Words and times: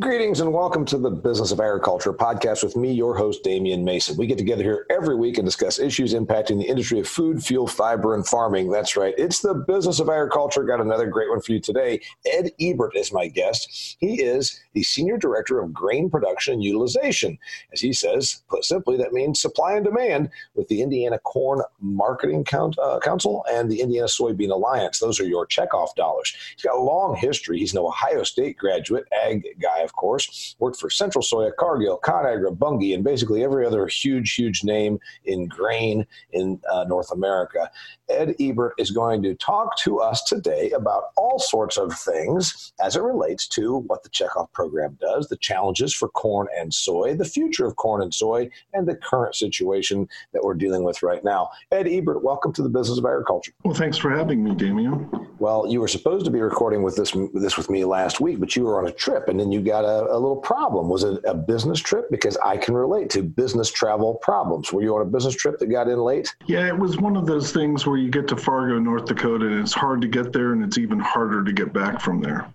Greetings 0.00 0.40
and 0.40 0.50
welcome 0.50 0.86
to 0.86 0.96
the 0.96 1.10
Business 1.10 1.52
of 1.52 1.60
Agriculture 1.60 2.14
podcast 2.14 2.62
with 2.62 2.74
me, 2.74 2.90
your 2.90 3.14
host, 3.14 3.44
Damian 3.44 3.84
Mason. 3.84 4.16
We 4.16 4.26
get 4.26 4.38
together 4.38 4.62
here 4.62 4.86
every 4.88 5.14
week 5.14 5.36
and 5.36 5.44
discuss 5.44 5.78
issues 5.78 6.14
impacting 6.14 6.58
the 6.58 6.68
industry 6.68 7.00
of 7.00 7.06
food, 7.06 7.44
fuel, 7.44 7.66
fiber, 7.66 8.14
and 8.14 8.26
farming. 8.26 8.70
That's 8.70 8.96
right. 8.96 9.12
It's 9.18 9.40
the 9.40 9.52
Business 9.52 10.00
of 10.00 10.08
Agriculture. 10.08 10.64
Got 10.64 10.80
another 10.80 11.06
great 11.06 11.28
one 11.28 11.42
for 11.42 11.52
you 11.52 11.60
today. 11.60 12.00
Ed 12.32 12.50
Ebert 12.58 12.96
is 12.96 13.12
my 13.12 13.28
guest. 13.28 13.96
He 14.00 14.22
is 14.22 14.58
the 14.72 14.82
Senior 14.82 15.18
Director 15.18 15.60
of 15.60 15.74
Grain 15.74 16.08
Production 16.08 16.54
and 16.54 16.64
Utilization. 16.64 17.36
As 17.70 17.82
he 17.82 17.92
says, 17.92 18.42
put 18.48 18.64
simply, 18.64 18.96
that 18.96 19.12
means 19.12 19.38
supply 19.38 19.74
and 19.74 19.84
demand 19.84 20.30
with 20.54 20.66
the 20.68 20.80
Indiana 20.80 21.18
Corn 21.18 21.60
Marketing 21.78 22.42
uh, 22.54 23.00
Council 23.00 23.44
and 23.52 23.70
the 23.70 23.82
Indiana 23.82 24.06
Soybean 24.06 24.50
Alliance. 24.50 24.98
Those 24.98 25.20
are 25.20 25.26
your 25.26 25.46
checkoff 25.46 25.94
dollars. 25.94 26.34
He's 26.56 26.64
got 26.64 26.78
a 26.78 26.80
long 26.80 27.16
history. 27.16 27.58
He's 27.58 27.72
an 27.72 27.80
Ohio 27.80 28.22
State 28.22 28.56
graduate, 28.56 29.04
ag 29.26 29.44
guy, 29.60 29.88
of 29.90 29.96
course, 29.96 30.54
worked 30.60 30.78
for 30.78 30.88
Central 30.88 31.22
Soya, 31.22 31.50
Cargill, 31.56 31.98
ConAgra, 32.02 32.56
Bunge, 32.56 32.94
and 32.94 33.02
basically 33.02 33.42
every 33.42 33.66
other 33.66 33.86
huge, 33.88 34.34
huge 34.34 34.62
name 34.62 34.98
in 35.24 35.46
grain 35.46 36.06
in 36.32 36.60
uh, 36.72 36.84
North 36.84 37.10
America. 37.10 37.70
Ed 38.10 38.34
Ebert 38.40 38.74
is 38.78 38.90
going 38.90 39.22
to 39.22 39.34
talk 39.34 39.76
to 39.78 40.00
us 40.00 40.22
today 40.24 40.70
about 40.72 41.04
all 41.16 41.38
sorts 41.38 41.76
of 41.76 41.96
things 41.98 42.72
as 42.82 42.96
it 42.96 43.02
relates 43.02 43.46
to 43.48 43.76
what 43.76 44.02
the 44.02 44.08
checkoff 44.08 44.52
program 44.52 44.98
does, 45.00 45.28
the 45.28 45.36
challenges 45.36 45.94
for 45.94 46.08
corn 46.08 46.48
and 46.58 46.74
soy, 46.74 47.14
the 47.14 47.24
future 47.24 47.66
of 47.66 47.76
corn 47.76 48.02
and 48.02 48.12
soy, 48.12 48.50
and 48.74 48.88
the 48.88 48.96
current 48.96 49.34
situation 49.34 50.08
that 50.32 50.42
we're 50.42 50.54
dealing 50.54 50.82
with 50.82 51.02
right 51.02 51.24
now. 51.24 51.48
Ed 51.70 51.86
Ebert, 51.86 52.22
welcome 52.22 52.52
to 52.52 52.62
the 52.62 52.68
Business 52.68 52.98
of 52.98 53.04
Agriculture. 53.04 53.52
Well, 53.64 53.74
thanks 53.74 53.96
for 53.96 54.10
having 54.10 54.42
me, 54.42 54.54
Damian. 54.54 55.08
Well, 55.38 55.66
you 55.66 55.80
were 55.80 55.88
supposed 55.88 56.26
to 56.26 56.30
be 56.30 56.40
recording 56.40 56.82
with 56.82 56.96
this 56.96 57.16
this 57.32 57.56
with 57.56 57.70
me 57.70 57.86
last 57.86 58.20
week, 58.20 58.38
but 58.38 58.54
you 58.54 58.64
were 58.64 58.78
on 58.78 58.86
a 58.86 58.92
trip, 58.92 59.26
and 59.28 59.40
then 59.40 59.50
you 59.50 59.62
got 59.62 59.86
a, 59.86 60.12
a 60.12 60.18
little 60.18 60.36
problem. 60.36 60.90
Was 60.90 61.02
it 61.02 61.18
a 61.24 61.32
business 61.32 61.80
trip? 61.80 62.10
Because 62.10 62.36
I 62.44 62.58
can 62.58 62.74
relate 62.74 63.08
to 63.10 63.22
business 63.22 63.70
travel 63.70 64.16
problems. 64.16 64.70
Were 64.70 64.82
you 64.82 64.94
on 64.94 65.00
a 65.00 65.06
business 65.06 65.34
trip 65.34 65.58
that 65.58 65.68
got 65.68 65.88
in 65.88 65.98
late? 65.98 66.34
Yeah, 66.46 66.66
it 66.66 66.78
was 66.78 66.98
one 66.98 67.16
of 67.16 67.24
those 67.24 67.52
things 67.52 67.86
where 67.86 67.96
you 68.00 68.10
get 68.10 68.28
to 68.28 68.36
Fargo, 68.36 68.78
North 68.78 69.06
Dakota, 69.06 69.46
and 69.46 69.60
it's 69.60 69.72
hard 69.72 70.00
to 70.02 70.08
get 70.08 70.32
there, 70.32 70.52
and 70.52 70.64
it's 70.64 70.78
even 70.78 70.98
harder 70.98 71.44
to 71.44 71.52
get 71.52 71.72
back 71.72 72.00
from 72.00 72.20
there. 72.20 72.52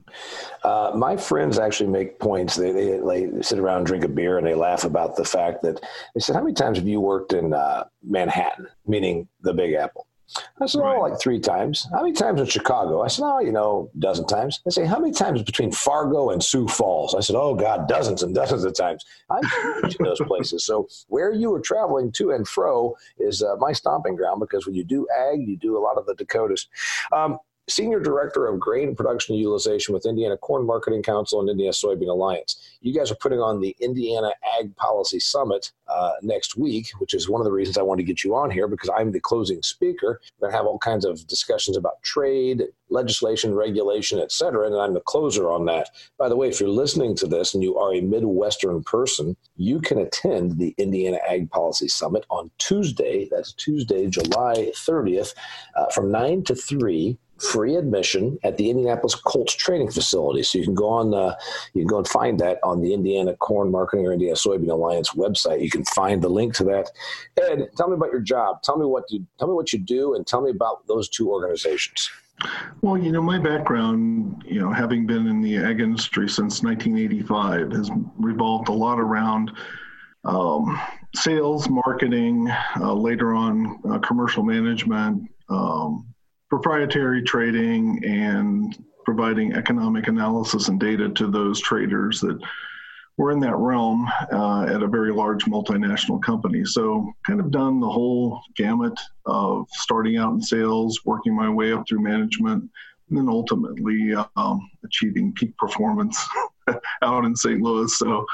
Uh, 0.63 0.91
my 0.95 1.15
friends 1.15 1.59
actually 1.59 1.89
make 1.89 2.19
points. 2.19 2.55
They, 2.55 2.71
they, 2.71 2.97
they 2.97 3.41
sit 3.41 3.59
around, 3.59 3.85
drink 3.85 4.03
a 4.03 4.07
beer, 4.07 4.37
and 4.37 4.47
they 4.47 4.55
laugh 4.55 4.83
about 4.83 5.15
the 5.15 5.25
fact 5.25 5.61
that 5.63 5.79
they 6.13 6.19
said, 6.19 6.35
"How 6.35 6.41
many 6.41 6.53
times 6.53 6.77
have 6.77 6.87
you 6.87 7.01
worked 7.01 7.33
in 7.33 7.53
uh, 7.53 7.85
Manhattan, 8.03 8.67
meaning 8.85 9.27
the 9.41 9.53
Big 9.53 9.73
Apple?" 9.73 10.07
I 10.61 10.65
said, 10.65 10.79
right. 10.79 10.97
oh, 10.97 11.01
like 11.01 11.19
three 11.19 11.39
times. 11.39 11.87
How 11.91 12.01
many 12.01 12.13
times 12.13 12.41
in 12.41 12.47
Chicago? 12.47 13.01
I 13.03 13.07
said, 13.07 13.25
oh, 13.25 13.39
you 13.39 13.51
know, 13.51 13.89
a 13.93 13.99
dozen 13.99 14.25
times. 14.25 14.61
I 14.65 14.69
say, 14.69 14.85
how 14.85 14.99
many 14.99 15.13
times 15.13 15.43
between 15.43 15.71
Fargo 15.71 16.29
and 16.29 16.43
Sioux 16.43 16.67
Falls? 16.67 17.13
I 17.15 17.19
said, 17.19 17.35
oh, 17.35 17.55
God, 17.55 17.87
dozens 17.87 18.23
and 18.23 18.33
dozens 18.33 18.63
of 18.63 18.73
times. 18.73 19.05
I'm 19.29 19.43
in 19.83 20.03
those 20.03 20.21
places. 20.27 20.65
So 20.65 20.87
where 21.07 21.31
you 21.31 21.53
are 21.53 21.59
traveling 21.59 22.11
to 22.13 22.31
and 22.31 22.47
fro 22.47 22.95
is 23.19 23.43
uh, 23.43 23.55
my 23.57 23.71
stomping 23.71 24.15
ground 24.15 24.39
because 24.39 24.65
when 24.65 24.75
you 24.75 24.83
do 24.83 25.07
ag, 25.15 25.47
you 25.47 25.57
do 25.57 25.77
a 25.77 25.79
lot 25.79 25.97
of 25.97 26.05
the 26.05 26.15
Dakotas. 26.15 26.67
Um, 27.11 27.37
Senior 27.67 27.99
Director 27.99 28.45
of 28.45 28.59
Grain 28.59 28.95
Production 28.95 29.35
Utilization 29.35 29.93
with 29.93 30.05
Indiana 30.05 30.37
Corn 30.37 30.67
Marketing 30.67 31.01
Council 31.01 31.39
and 31.39 31.49
Indiana 31.49 31.73
Soybean 31.73 32.09
Alliance. 32.09 32.77
You 32.81 32.93
guys 32.93 33.11
are 33.11 33.15
putting 33.15 33.39
on 33.39 33.59
the 33.59 33.75
Indiana 33.79 34.31
Ag 34.59 34.75
Policy 34.75 35.19
Summit 35.19 35.71
uh, 35.87 36.11
next 36.21 36.55
week, 36.57 36.89
which 36.99 37.15
is 37.15 37.27
one 37.27 37.41
of 37.41 37.45
the 37.45 37.51
reasons 37.51 37.77
I 37.77 37.81
wanted 37.81 38.03
to 38.03 38.07
get 38.07 38.23
you 38.23 38.35
on 38.35 38.51
here 38.51 38.67
because 38.67 38.89
I'm 38.95 39.11
the 39.11 39.19
closing 39.19 39.63
speaker. 39.63 40.21
We're 40.39 40.47
going 40.47 40.51
to 40.51 40.57
have 40.57 40.67
all 40.67 40.77
kinds 40.77 41.05
of 41.05 41.25
discussions 41.25 41.75
about 41.75 42.03
trade, 42.03 42.63
legislation, 42.89 43.55
regulation, 43.55 44.19
et 44.19 44.31
cetera, 44.31 44.67
and 44.67 44.75
I'm 44.75 44.93
the 44.93 45.01
closer 45.01 45.49
on 45.49 45.65
that. 45.65 45.89
By 46.19 46.29
the 46.29 46.35
way, 46.35 46.49
if 46.49 46.59
you're 46.59 46.69
listening 46.69 47.15
to 47.17 47.27
this 47.27 47.55
and 47.55 47.63
you 47.63 47.77
are 47.77 47.95
a 47.95 48.01
Midwestern 48.01 48.83
person, 48.83 49.35
you 49.55 49.81
can 49.81 49.97
attend 49.97 50.59
the 50.59 50.75
Indiana 50.77 51.17
Ag 51.27 51.49
Policy 51.49 51.87
Summit 51.87 52.25
on 52.29 52.51
Tuesday. 52.59 53.27
That's 53.31 53.53
Tuesday, 53.53 54.07
July 54.07 54.71
30th, 54.75 55.33
uh, 55.75 55.87
from 55.87 56.11
9 56.11 56.43
to 56.43 56.55
3 56.55 57.17
free 57.39 57.75
admission 57.75 58.37
at 58.43 58.57
the 58.57 58.69
Indianapolis 58.69 59.15
Colts 59.15 59.53
training 59.53 59.91
facility. 59.91 60.43
So 60.43 60.57
you 60.57 60.63
can 60.63 60.73
go 60.73 60.89
on, 60.89 61.13
uh, 61.13 61.35
you 61.73 61.81
can 61.81 61.87
go 61.87 61.97
and 61.97 62.07
find 62.07 62.39
that 62.39 62.59
on 62.63 62.81
the 62.81 62.93
Indiana 62.93 63.35
Corn 63.35 63.71
Marketing 63.71 64.05
or 64.07 64.13
Indiana 64.13 64.35
Soybean 64.35 64.69
Alliance 64.69 65.11
website. 65.11 65.61
You 65.61 65.69
can 65.69 65.85
find 65.85 66.21
the 66.21 66.29
link 66.29 66.53
to 66.55 66.63
that. 66.65 66.91
Ed, 67.41 67.69
tell 67.75 67.89
me 67.89 67.95
about 67.95 68.11
your 68.11 68.21
job. 68.21 68.61
Tell 68.63 68.77
me 68.77 68.85
what 68.85 69.03
you 69.09 69.25
tell 69.37 69.47
me 69.47 69.53
what 69.53 69.73
you 69.73 69.79
do, 69.79 70.15
and 70.15 70.25
tell 70.25 70.41
me 70.41 70.51
about 70.51 70.87
those 70.87 71.09
two 71.09 71.31
organizations. 71.31 72.09
Well, 72.81 72.97
you 72.97 73.11
know, 73.11 73.21
my 73.21 73.39
background, 73.39 74.43
you 74.45 74.59
know, 74.59 74.71
having 74.71 75.05
been 75.05 75.27
in 75.27 75.41
the 75.41 75.57
ag 75.57 75.79
industry 75.79 76.27
since 76.27 76.61
1985, 76.61 77.71
has 77.71 77.89
revolved 78.17 78.67
a 78.67 78.73
lot 78.73 78.99
around 78.99 79.51
um, 80.25 80.79
sales, 81.13 81.69
marketing, 81.69 82.49
uh, 82.77 82.93
later 82.93 83.33
on 83.33 83.79
uh, 83.89 83.99
commercial 83.99 84.43
management, 84.43 85.29
um, 85.49 86.05
proprietary 86.49 87.23
trading 87.23 88.03
and 88.05 88.83
providing 89.05 89.53
economic 89.53 90.07
analysis 90.07 90.67
and 90.67 90.79
data 90.79 91.09
to 91.09 91.27
those 91.27 91.61
traders 91.61 92.19
that 92.21 92.39
were 93.17 93.31
in 93.31 93.39
that 93.39 93.55
realm 93.55 94.07
uh, 94.33 94.63
at 94.63 94.83
a 94.83 94.87
very 94.87 95.11
large 95.11 95.45
multinational 95.45 96.21
company. 96.21 96.65
So, 96.65 97.13
kind 97.25 97.39
of 97.39 97.51
done 97.51 97.79
the 97.79 97.89
whole 97.89 98.41
gamut 98.55 98.99
of 99.25 99.67
starting 99.71 100.17
out 100.17 100.33
in 100.33 100.41
sales, 100.41 100.99
working 101.05 101.35
my 101.35 101.49
way 101.49 101.71
up 101.71 101.87
through 101.87 102.01
management, 102.01 102.69
and 103.09 103.17
then 103.17 103.29
ultimately 103.29 104.13
um, 104.35 104.69
achieving 104.83 105.33
peak 105.33 105.55
performance 105.57 106.25
out 107.01 107.25
in 107.25 107.35
St. 107.35 107.61
Louis. 107.61 107.95
So, 107.97 108.25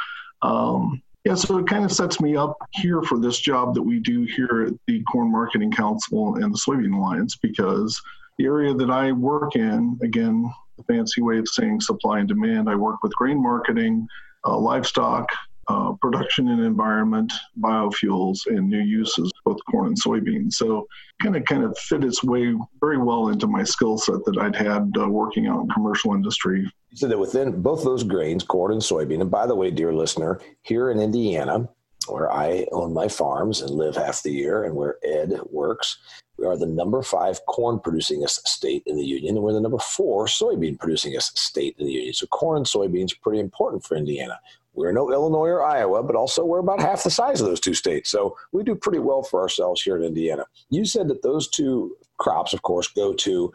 um, 0.41 1.01
yeah, 1.23 1.35
so 1.35 1.57
it 1.59 1.67
kind 1.67 1.85
of 1.85 1.91
sets 1.91 2.19
me 2.19 2.35
up 2.35 2.57
here 2.71 3.01
for 3.03 3.19
this 3.19 3.39
job 3.39 3.75
that 3.75 3.81
we 3.81 3.99
do 3.99 4.23
here 4.23 4.65
at 4.67 4.73
the 4.87 5.03
Corn 5.03 5.31
Marketing 5.31 5.71
Council 5.71 6.35
and 6.35 6.53
the 6.53 6.57
Soybean 6.57 6.95
Alliance 6.95 7.37
because 7.41 8.01
the 8.37 8.45
area 8.45 8.73
that 8.73 8.89
I 8.89 9.11
work 9.11 9.55
in, 9.55 9.99
again, 10.01 10.51
the 10.77 10.83
fancy 10.83 11.21
way 11.21 11.37
of 11.37 11.47
saying 11.47 11.81
supply 11.81 12.19
and 12.19 12.27
demand, 12.27 12.69
I 12.69 12.75
work 12.75 13.03
with 13.03 13.13
grain 13.13 13.41
marketing, 13.41 14.07
uh, 14.45 14.57
livestock, 14.57 15.29
uh, 15.67 15.93
production 16.01 16.49
and 16.49 16.63
environment, 16.63 17.31
biofuels, 17.59 18.39
and 18.47 18.69
new 18.69 18.81
uses, 18.81 19.31
both 19.45 19.57
corn 19.69 19.87
and 19.87 20.01
soybeans. 20.01 20.53
So, 20.53 20.87
kind 21.21 21.35
of 21.35 21.45
kind 21.45 21.63
of 21.63 21.77
fit 21.77 22.03
its 22.03 22.23
way 22.23 22.55
very 22.79 22.97
well 22.97 23.29
into 23.29 23.47
my 23.47 23.63
skill 23.63 23.97
set 23.97 24.25
that 24.25 24.37
I'd 24.39 24.55
had 24.55 24.91
uh, 24.99 25.07
working 25.07 25.47
out 25.47 25.61
in 25.61 25.69
commercial 25.69 26.13
industry. 26.13 26.69
Said 26.93 27.11
that 27.11 27.19
within 27.19 27.61
both 27.61 27.83
those 27.83 28.03
grains, 28.03 28.43
corn 28.43 28.73
and 28.73 28.81
soybean. 28.81 29.21
And 29.21 29.31
by 29.31 29.45
the 29.45 29.55
way, 29.55 29.71
dear 29.71 29.93
listener, 29.93 30.41
here 30.63 30.91
in 30.91 30.99
Indiana, 30.99 31.69
where 32.07 32.31
I 32.31 32.65
own 32.71 32.93
my 32.93 33.07
farms 33.07 33.61
and 33.61 33.71
live 33.71 33.95
half 33.95 34.23
the 34.23 34.31
year, 34.31 34.63
and 34.63 34.75
where 34.75 34.97
Ed 35.03 35.39
works, 35.49 35.99
we 36.37 36.47
are 36.47 36.57
the 36.57 36.65
number 36.65 37.03
five 37.03 37.45
corn 37.45 37.79
producing 37.79 38.25
state 38.27 38.83
in 38.87 38.95
the 38.95 39.05
union, 39.05 39.35
and 39.35 39.43
we're 39.43 39.53
the 39.53 39.61
number 39.61 39.77
four 39.77 40.25
soybean 40.25 40.79
producing 40.79 41.15
state 41.19 41.75
in 41.77 41.85
the 41.85 41.91
union. 41.91 42.13
So 42.13 42.25
corn 42.27 42.57
and 42.57 42.65
soybeans 42.65 43.13
are 43.13 43.21
pretty 43.21 43.39
important 43.39 43.85
for 43.85 43.95
Indiana. 43.95 44.39
We're 44.73 44.91
no 44.91 45.11
Illinois 45.11 45.49
or 45.49 45.63
Iowa, 45.63 46.01
but 46.03 46.15
also 46.15 46.45
we're 46.45 46.59
about 46.59 46.79
half 46.79 47.03
the 47.03 47.09
size 47.09 47.41
of 47.41 47.47
those 47.47 47.59
two 47.59 47.73
states. 47.73 48.09
So 48.09 48.37
we 48.51 48.63
do 48.63 48.75
pretty 48.75 48.99
well 48.99 49.21
for 49.21 49.41
ourselves 49.41 49.81
here 49.81 49.97
in 49.97 50.03
Indiana. 50.03 50.45
You 50.69 50.85
said 50.85 51.07
that 51.09 51.21
those 51.21 51.49
two 51.49 51.97
crops, 52.17 52.53
of 52.53 52.61
course, 52.61 52.87
go 52.87 53.13
to 53.13 53.53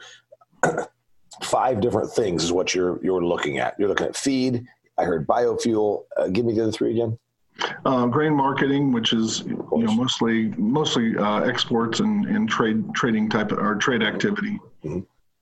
five 1.43 1.81
different 1.81 2.11
things 2.13 2.45
is 2.45 2.53
what 2.53 2.75
you're 2.75 3.03
you're 3.03 3.25
looking 3.25 3.59
at. 3.59 3.75
You're 3.79 3.89
looking 3.89 4.07
at 4.07 4.17
feed. 4.17 4.67
I 4.99 5.05
heard 5.05 5.27
biofuel. 5.27 6.05
Uh, 6.17 6.29
give 6.29 6.45
me 6.45 6.55
the 6.55 6.63
other 6.63 6.73
three 6.73 6.93
again. 6.93 7.19
Uh, 7.87 8.07
grain 8.07 8.35
marketing, 8.35 8.93
which 8.93 9.13
is 9.13 9.41
you 9.47 9.57
know 9.73 9.95
mostly 9.95 10.49
mostly 10.59 11.17
uh, 11.17 11.41
exports 11.41 12.01
and, 12.01 12.27
and 12.27 12.49
trade 12.49 12.85
trading 12.95 13.31
type 13.31 13.53
of, 13.53 13.59
or 13.59 13.77
trade 13.77 14.03
activity. 14.03 14.59
Mm-hmm. 14.85 15.01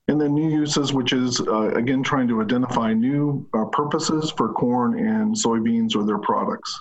And 0.08 0.20
then 0.20 0.34
new 0.34 0.50
uses, 0.50 0.92
which 0.92 1.12
is 1.12 1.40
uh, 1.40 1.70
again 1.74 2.02
trying 2.02 2.28
to 2.28 2.42
identify 2.42 2.92
new 2.92 3.48
uh, 3.54 3.64
purposes 3.66 4.30
for 4.36 4.52
corn 4.52 4.98
and 4.98 5.34
soybeans 5.34 5.96
or 5.96 6.04
their 6.04 6.18
products. 6.18 6.78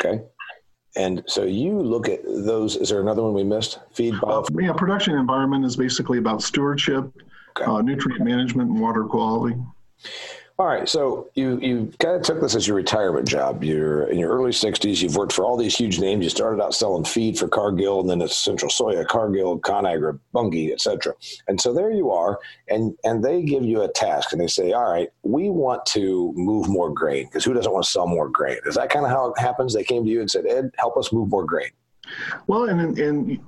Okay. 0.00 0.22
And 0.96 1.22
so 1.26 1.44
you 1.44 1.78
look 1.78 2.08
at 2.08 2.24
those. 2.24 2.76
Is 2.76 2.88
there 2.88 3.00
another 3.00 3.22
one 3.22 3.34
we 3.34 3.44
missed? 3.44 3.80
Feed. 3.92 4.14
Uh, 4.22 4.42
yeah, 4.58 4.72
production 4.72 5.14
environment 5.14 5.64
is 5.64 5.76
basically 5.76 6.18
about 6.18 6.42
stewardship, 6.42 7.04
okay. 7.50 7.70
Uh, 7.70 7.82
nutrient 7.82 8.24
management, 8.24 8.70
and 8.70 8.80
water 8.80 9.04
quality. 9.04 9.56
All 10.58 10.66
right, 10.66 10.88
so 10.88 11.28
you 11.34 11.58
you 11.60 11.92
kind 11.98 12.16
of 12.16 12.22
took 12.22 12.40
this 12.40 12.54
as 12.54 12.66
your 12.66 12.76
retirement 12.76 13.28
job. 13.28 13.62
You're 13.62 14.04
in 14.04 14.18
your 14.18 14.30
early 14.30 14.52
60s. 14.52 15.02
You've 15.02 15.14
worked 15.14 15.34
for 15.34 15.44
all 15.44 15.58
these 15.58 15.76
huge 15.76 16.00
names. 16.00 16.24
You 16.24 16.30
started 16.30 16.62
out 16.62 16.74
selling 16.74 17.04
feed 17.04 17.38
for 17.38 17.46
Cargill, 17.46 18.00
and 18.00 18.08
then 18.08 18.22
it's 18.22 18.34
Central 18.34 18.70
Soya, 18.70 19.06
Cargill, 19.06 19.60
ConAgra, 19.60 20.18
Bunge, 20.32 20.72
etc. 20.72 21.12
And 21.46 21.60
so 21.60 21.74
there 21.74 21.90
you 21.90 22.10
are, 22.10 22.38
and 22.68 22.96
and 23.04 23.22
they 23.22 23.42
give 23.42 23.64
you 23.64 23.82
a 23.82 23.92
task, 23.92 24.32
and 24.32 24.40
they 24.40 24.46
say, 24.46 24.72
"All 24.72 24.90
right, 24.90 25.10
we 25.24 25.50
want 25.50 25.84
to 25.86 26.32
move 26.36 26.70
more 26.70 26.90
grain 26.90 27.26
because 27.26 27.44
who 27.44 27.52
doesn't 27.52 27.70
want 27.70 27.84
to 27.84 27.90
sell 27.90 28.06
more 28.06 28.30
grain?" 28.30 28.56
Is 28.64 28.76
that 28.76 28.88
kind 28.88 29.04
of 29.04 29.10
how 29.10 29.26
it 29.26 29.38
happens? 29.38 29.74
They 29.74 29.84
came 29.84 30.04
to 30.04 30.10
you 30.10 30.20
and 30.20 30.30
said, 30.30 30.46
"Ed, 30.46 30.70
help 30.78 30.96
us 30.96 31.12
move 31.12 31.28
more 31.28 31.44
grain." 31.44 31.68
Well, 32.46 32.70
and 32.70 32.98
and 32.98 33.38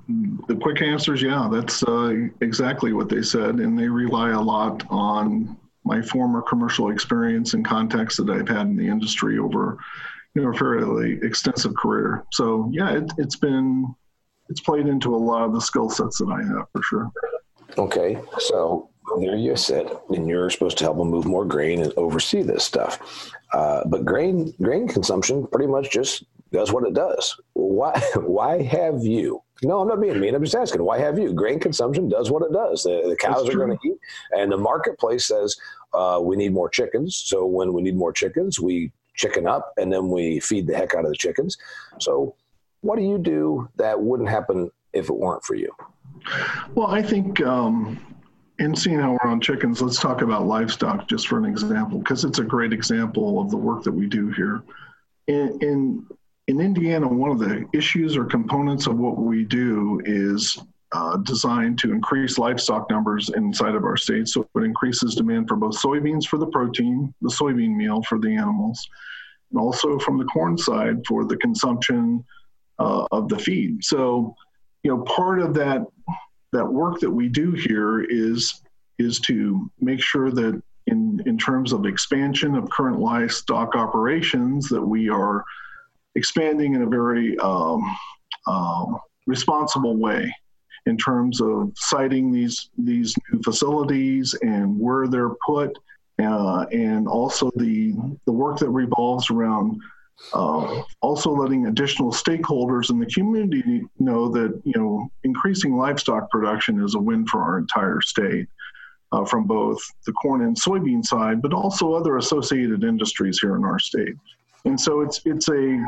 the 0.47 0.55
quick 0.55 0.83
answer 0.83 1.15
is 1.15 1.23
yeah, 1.23 1.49
that's 1.51 1.81
uh, 1.81 2.27
exactly 2.41 2.93
what 2.93 3.09
they 3.09 3.23
said, 3.23 3.55
and 3.55 3.79
they 3.79 3.87
rely 3.87 4.29
a 4.29 4.41
lot 4.41 4.83
on 4.91 5.57
my 5.83 6.01
former 6.01 6.41
commercial 6.41 6.91
experience 6.91 7.53
and 7.53 7.65
contacts 7.65 8.17
that 8.17 8.29
I've 8.29 8.47
had 8.47 8.67
in 8.67 8.75
the 8.75 8.87
industry 8.87 9.39
over 9.39 9.77
you 10.35 10.43
know 10.43 10.49
a 10.49 10.53
fairly 10.53 11.19
extensive 11.21 11.75
career. 11.75 12.25
So 12.31 12.69
yeah, 12.71 12.91
it, 12.91 13.11
it's 13.17 13.35
been 13.35 13.93
it's 14.49 14.61
played 14.61 14.87
into 14.87 15.15
a 15.15 15.17
lot 15.17 15.43
of 15.43 15.53
the 15.53 15.61
skill 15.61 15.89
sets 15.89 16.17
that 16.19 16.29
I 16.29 16.41
have 16.41 16.67
for 16.71 16.81
sure. 16.83 17.11
Okay, 17.77 18.19
so 18.39 18.89
there 19.19 19.35
you 19.35 19.55
sit, 19.55 19.87
and 20.09 20.27
you're 20.27 20.49
supposed 20.49 20.77
to 20.79 20.83
help 20.83 20.97
them 20.97 21.09
move 21.09 21.25
more 21.25 21.45
grain 21.45 21.81
and 21.81 21.93
oversee 21.97 22.41
this 22.41 22.63
stuff. 22.63 23.31
Uh, 23.53 23.83
but 23.85 24.05
grain 24.05 24.53
grain 24.61 24.87
consumption 24.87 25.47
pretty 25.47 25.67
much 25.67 25.91
just 25.91 26.23
does 26.51 26.71
what 26.71 26.85
it 26.85 26.93
does. 26.93 27.39
Why 27.53 27.99
why 28.15 28.61
have 28.63 29.03
you? 29.03 29.41
No, 29.63 29.81
I'm 29.81 29.87
not 29.87 30.01
being 30.01 30.19
mean. 30.19 30.35
I'm 30.35 30.43
just 30.43 30.55
asking. 30.55 30.83
Why 30.83 30.99
have 30.99 31.19
you? 31.19 31.33
Grain 31.33 31.59
consumption 31.59 32.07
does 32.09 32.31
what 32.31 32.43
it 32.43 32.53
does. 32.53 32.83
The, 32.83 33.03
the 33.09 33.15
cows 33.15 33.43
That's 33.43 33.55
are 33.55 33.57
going 33.57 33.77
to 33.77 33.87
eat, 33.87 33.97
and 34.31 34.51
the 34.51 34.57
marketplace 34.57 35.25
says 35.25 35.55
uh, 35.93 36.19
we 36.21 36.35
need 36.35 36.53
more 36.53 36.69
chickens. 36.69 37.15
So 37.15 37.45
when 37.45 37.73
we 37.73 37.81
need 37.81 37.95
more 37.95 38.13
chickens, 38.13 38.59
we 38.59 38.91
chicken 39.15 39.47
up, 39.47 39.73
and 39.77 39.91
then 39.91 40.09
we 40.09 40.39
feed 40.39 40.67
the 40.67 40.75
heck 40.75 40.95
out 40.95 41.03
of 41.03 41.11
the 41.11 41.17
chickens. 41.17 41.57
So 41.99 42.35
what 42.81 42.97
do 42.97 43.03
you 43.03 43.17
do 43.17 43.69
that 43.75 43.99
wouldn't 43.99 44.29
happen 44.29 44.71
if 44.93 45.09
it 45.09 45.15
weren't 45.15 45.43
for 45.43 45.55
you? 45.55 45.73
Well, 46.73 46.87
I 46.87 47.01
think 47.01 47.41
um, 47.41 47.99
in 48.59 48.75
seeing 48.75 48.99
how 48.99 49.11
we're 49.11 49.29
on 49.29 49.41
chickens, 49.41 49.81
let's 49.81 49.99
talk 49.99 50.21
about 50.21 50.45
livestock 50.45 51.07
just 51.07 51.27
for 51.27 51.37
an 51.37 51.45
example, 51.45 51.99
because 51.99 52.23
it's 52.23 52.39
a 52.39 52.43
great 52.43 52.73
example 52.73 53.41
of 53.41 53.49
the 53.49 53.57
work 53.57 53.83
that 53.83 53.91
we 53.91 54.07
do 54.07 54.29
here. 54.29 54.61
In, 55.27 55.59
in, 55.61 56.07
in 56.49 56.59
Indiana, 56.59 57.07
one 57.07 57.29
of 57.29 57.37
the 57.37 57.69
issues 57.73 58.17
or 58.17 58.25
components 58.25 58.87
of 58.87 58.97
what 58.97 59.17
we 59.17 59.43
do 59.43 60.01
is 60.03 60.57
uh, 60.91 61.15
designed 61.17 61.77
to 61.77 61.91
increase 61.91 62.39
livestock 62.39 62.89
numbers 62.89 63.29
inside 63.35 63.75
of 63.75 63.83
our 63.83 63.95
state. 63.95 64.27
So 64.27 64.49
it 64.55 64.63
increases 64.63 65.13
demand 65.13 65.47
for 65.47 65.55
both 65.55 65.79
soybeans 65.79 66.25
for 66.25 66.39
the 66.39 66.47
protein, 66.47 67.13
the 67.21 67.29
soybean 67.29 67.75
meal 67.75 68.01
for 68.01 68.17
the 68.17 68.35
animals, 68.35 68.89
and 69.51 69.59
also 69.59 69.99
from 69.99 70.17
the 70.17 70.25
corn 70.25 70.57
side 70.57 71.05
for 71.07 71.23
the 71.23 71.37
consumption 71.37 72.25
uh, 72.79 73.05
of 73.11 73.29
the 73.29 73.37
feed. 73.37 73.83
So, 73.83 74.35
you 74.81 74.89
know, 74.89 75.03
part 75.03 75.41
of 75.41 75.53
that 75.53 75.85
that 76.51 76.65
work 76.65 76.99
that 77.01 77.11
we 77.11 77.29
do 77.29 77.51
here 77.51 78.01
is 78.01 78.59
is 78.97 79.19
to 79.19 79.69
make 79.79 80.01
sure 80.01 80.31
that 80.31 80.59
in 80.87 81.21
in 81.27 81.37
terms 81.37 81.73
of 81.73 81.85
expansion 81.85 82.55
of 82.55 82.67
current 82.71 82.97
livestock 82.97 83.75
operations 83.75 84.67
that 84.69 84.81
we 84.81 85.09
are 85.09 85.45
expanding 86.15 86.75
in 86.75 86.83
a 86.83 86.87
very 86.87 87.37
um, 87.39 87.97
um, 88.47 88.99
responsible 89.27 89.97
way 89.97 90.33
in 90.85 90.97
terms 90.97 91.41
of 91.41 91.71
siting 91.75 92.31
these 92.31 92.69
these 92.77 93.15
new 93.31 93.41
facilities 93.43 94.35
and 94.41 94.77
where 94.79 95.07
they're 95.07 95.35
put, 95.45 95.77
uh, 96.19 96.65
and 96.71 97.07
also 97.07 97.51
the 97.55 97.93
the 98.25 98.31
work 98.31 98.57
that 98.59 98.69
revolves 98.69 99.29
around 99.29 99.79
uh, 100.33 100.83
also 101.01 101.31
letting 101.31 101.67
additional 101.67 102.11
stakeholders 102.11 102.89
in 102.89 102.99
the 102.99 103.05
community 103.05 103.83
know 103.99 104.29
that 104.29 104.59
you 104.65 104.73
know 104.75 105.09
increasing 105.23 105.77
livestock 105.77 106.29
production 106.29 106.83
is 106.83 106.95
a 106.95 106.99
win 106.99 107.25
for 107.25 107.41
our 107.41 107.57
entire 107.57 108.01
state 108.01 108.47
uh, 109.11 109.25
from 109.25 109.45
both 109.45 109.79
the 110.05 110.11
corn 110.13 110.41
and 110.41 110.55
soybean 110.55 111.03
side, 111.03 111.41
but 111.41 111.53
also 111.53 111.93
other 111.93 112.17
associated 112.17 112.83
industries 112.83 113.39
here 113.39 113.55
in 113.55 113.63
our 113.63 113.79
state. 113.79 114.15
And 114.65 114.79
so 114.79 115.01
it's 115.01 115.21
it's 115.25 115.49
a 115.49 115.83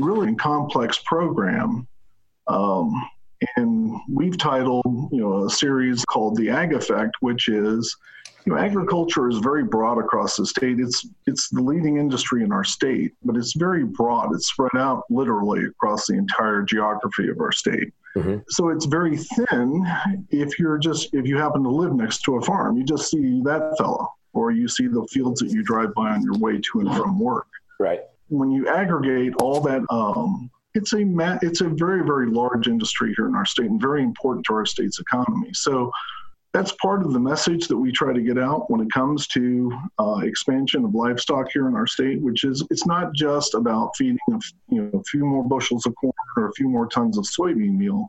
really 0.00 0.34
complex 0.34 0.98
program. 1.04 1.86
Um, 2.46 3.08
and 3.56 3.96
we've 4.10 4.38
titled 4.38 4.84
you 5.12 5.20
know 5.20 5.44
a 5.44 5.50
series 5.50 6.04
called 6.04 6.36
the 6.36 6.50
Ag 6.50 6.72
Effect, 6.72 7.12
which 7.20 7.48
is 7.48 7.96
you 8.44 8.52
know, 8.52 8.58
agriculture 8.58 9.28
is 9.28 9.38
very 9.38 9.64
broad 9.64 9.98
across 9.98 10.36
the 10.36 10.44
state. 10.44 10.78
It's 10.78 11.06
it's 11.26 11.48
the 11.48 11.62
leading 11.62 11.96
industry 11.96 12.44
in 12.44 12.52
our 12.52 12.64
state, 12.64 13.12
but 13.24 13.36
it's 13.36 13.54
very 13.54 13.84
broad. 13.84 14.34
It's 14.34 14.48
spread 14.48 14.76
out 14.76 15.04
literally 15.08 15.64
across 15.64 16.06
the 16.06 16.14
entire 16.14 16.62
geography 16.62 17.28
of 17.28 17.40
our 17.40 17.52
state. 17.52 17.92
Mm-hmm. 18.16 18.38
So 18.48 18.68
it's 18.68 18.84
very 18.84 19.16
thin. 19.16 19.86
If 20.30 20.58
you're 20.58 20.78
just 20.78 21.14
if 21.14 21.26
you 21.26 21.38
happen 21.38 21.62
to 21.62 21.70
live 21.70 21.94
next 21.94 22.22
to 22.22 22.36
a 22.36 22.42
farm, 22.42 22.76
you 22.76 22.84
just 22.84 23.10
see 23.10 23.40
that 23.44 23.76
fellow, 23.78 24.12
or 24.34 24.50
you 24.50 24.68
see 24.68 24.88
the 24.88 25.06
fields 25.10 25.40
that 25.40 25.50
you 25.50 25.62
drive 25.62 25.94
by 25.94 26.10
on 26.10 26.22
your 26.22 26.38
way 26.38 26.60
to 26.60 26.80
and 26.80 26.94
from 26.94 27.18
work. 27.18 27.46
Right. 27.80 28.02
When 28.28 28.50
you 28.50 28.68
aggregate 28.68 29.34
all 29.40 29.60
that, 29.60 29.82
um, 29.90 30.50
it's 30.74 30.92
a 30.92 31.04
ma- 31.04 31.38
it's 31.42 31.60
a 31.60 31.68
very 31.68 32.04
very 32.04 32.26
large 32.26 32.66
industry 32.68 33.14
here 33.16 33.28
in 33.28 33.34
our 33.34 33.46
state 33.46 33.66
and 33.66 33.80
very 33.80 34.02
important 34.02 34.44
to 34.46 34.54
our 34.54 34.66
state's 34.66 34.98
economy. 34.98 35.50
So 35.52 35.90
that's 36.54 36.72
part 36.80 37.04
of 37.04 37.12
the 37.12 37.18
message 37.18 37.66
that 37.66 37.76
we 37.76 37.90
try 37.90 38.12
to 38.12 38.20
get 38.20 38.38
out 38.38 38.70
when 38.70 38.80
it 38.80 38.90
comes 38.92 39.26
to 39.26 39.76
uh, 39.98 40.20
expansion 40.22 40.84
of 40.84 40.94
livestock 40.94 41.48
here 41.52 41.66
in 41.66 41.74
our 41.74 41.86
state, 41.86 42.20
which 42.22 42.44
is 42.44 42.64
it's 42.70 42.86
not 42.86 43.12
just 43.12 43.54
about 43.54 43.90
feeding 43.96 44.18
a, 44.30 44.38
you 44.68 44.82
know, 44.82 45.00
a 45.00 45.02
few 45.02 45.24
more 45.24 45.42
bushels 45.42 45.84
of 45.84 45.94
corn 45.96 46.12
or 46.36 46.48
a 46.48 46.52
few 46.52 46.68
more 46.68 46.86
tons 46.86 47.18
of 47.18 47.24
soybean 47.24 47.76
meal. 47.76 48.08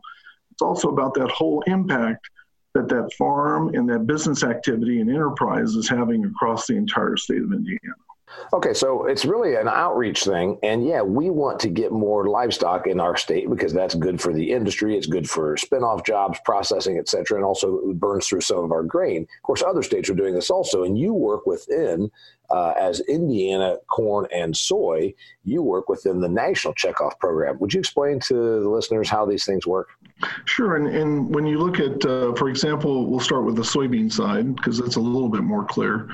It's 0.52 0.62
also 0.62 0.88
about 0.90 1.12
that 1.14 1.30
whole 1.30 1.62
impact 1.66 2.30
that 2.74 2.88
that 2.88 3.12
farm 3.18 3.74
and 3.74 3.88
that 3.90 4.06
business 4.06 4.44
activity 4.44 5.00
and 5.00 5.10
enterprise 5.10 5.74
is 5.74 5.88
having 5.88 6.24
across 6.24 6.68
the 6.68 6.74
entire 6.74 7.16
state 7.16 7.42
of 7.42 7.52
Indiana. 7.52 8.05
Okay, 8.52 8.74
so 8.74 9.06
it's 9.06 9.24
really 9.24 9.54
an 9.54 9.68
outreach 9.68 10.24
thing. 10.24 10.58
And 10.62 10.86
yeah, 10.86 11.02
we 11.02 11.30
want 11.30 11.60
to 11.60 11.68
get 11.68 11.92
more 11.92 12.28
livestock 12.28 12.86
in 12.86 13.00
our 13.00 13.16
state 13.16 13.48
because 13.48 13.72
that's 13.72 13.94
good 13.94 14.20
for 14.20 14.32
the 14.32 14.52
industry. 14.52 14.96
It's 14.96 15.06
good 15.06 15.28
for 15.28 15.56
spinoff 15.56 16.04
jobs, 16.04 16.38
processing, 16.44 16.98
et 16.98 17.08
cetera, 17.08 17.36
and 17.36 17.44
also 17.44 17.92
burns 17.94 18.26
through 18.26 18.40
some 18.40 18.58
of 18.58 18.72
our 18.72 18.82
grain. 18.82 19.22
Of 19.22 19.42
course, 19.42 19.62
other 19.62 19.82
states 19.82 20.10
are 20.10 20.14
doing 20.14 20.34
this 20.34 20.50
also. 20.50 20.84
And 20.84 20.98
you 20.98 21.14
work 21.14 21.46
within, 21.46 22.10
uh, 22.50 22.74
as 22.78 23.00
Indiana 23.00 23.78
corn 23.86 24.26
and 24.32 24.56
soy, 24.56 25.14
you 25.44 25.62
work 25.62 25.88
within 25.88 26.20
the 26.20 26.28
National 26.28 26.74
Checkoff 26.74 27.18
Program. 27.18 27.58
Would 27.60 27.74
you 27.74 27.80
explain 27.80 28.18
to 28.20 28.34
the 28.34 28.68
listeners 28.68 29.08
how 29.08 29.24
these 29.24 29.44
things 29.44 29.66
work? 29.66 29.88
Sure. 30.46 30.76
And, 30.76 30.88
and 30.88 31.34
when 31.34 31.46
you 31.46 31.58
look 31.58 31.78
at, 31.78 32.04
uh, 32.04 32.34
for 32.34 32.48
example, 32.48 33.06
we'll 33.06 33.20
start 33.20 33.44
with 33.44 33.56
the 33.56 33.62
soybean 33.62 34.12
side 34.12 34.56
because 34.56 34.78
that's 34.78 34.96
a 34.96 35.00
little 35.00 35.28
bit 35.28 35.42
more 35.42 35.64
clear. 35.64 36.08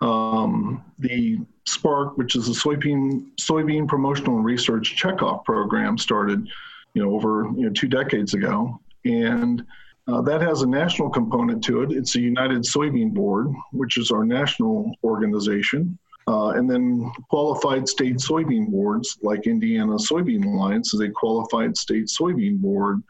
Um, 0.00 0.84
the 0.98 1.38
SPARK, 1.66 2.16
which 2.16 2.36
is 2.36 2.48
a 2.48 2.52
soybean 2.52 3.30
soybean 3.36 3.88
promotional 3.88 4.36
and 4.36 4.44
research 4.44 4.96
checkoff 4.96 5.44
program, 5.44 5.98
started, 5.98 6.46
you 6.94 7.02
know, 7.02 7.14
over 7.14 7.50
you 7.56 7.66
know 7.66 7.70
two 7.70 7.88
decades 7.88 8.34
ago, 8.34 8.80
and 9.04 9.64
uh, 10.08 10.20
that 10.22 10.40
has 10.40 10.62
a 10.62 10.66
national 10.66 11.10
component 11.10 11.64
to 11.64 11.82
it. 11.82 11.92
It's 11.92 12.12
the 12.12 12.20
United 12.20 12.62
Soybean 12.62 13.12
Board, 13.12 13.48
which 13.72 13.98
is 13.98 14.10
our 14.10 14.24
national 14.24 14.92
organization, 15.02 15.98
uh, 16.28 16.50
and 16.50 16.70
then 16.70 17.10
qualified 17.28 17.88
state 17.88 18.16
soybean 18.16 18.68
boards 18.68 19.18
like 19.22 19.46
Indiana 19.46 19.94
Soybean 19.94 20.44
Alliance 20.44 20.94
is 20.94 21.00
a 21.00 21.08
qualified 21.08 21.76
state 21.76 22.06
soybean 22.06 22.60
board. 22.60 23.02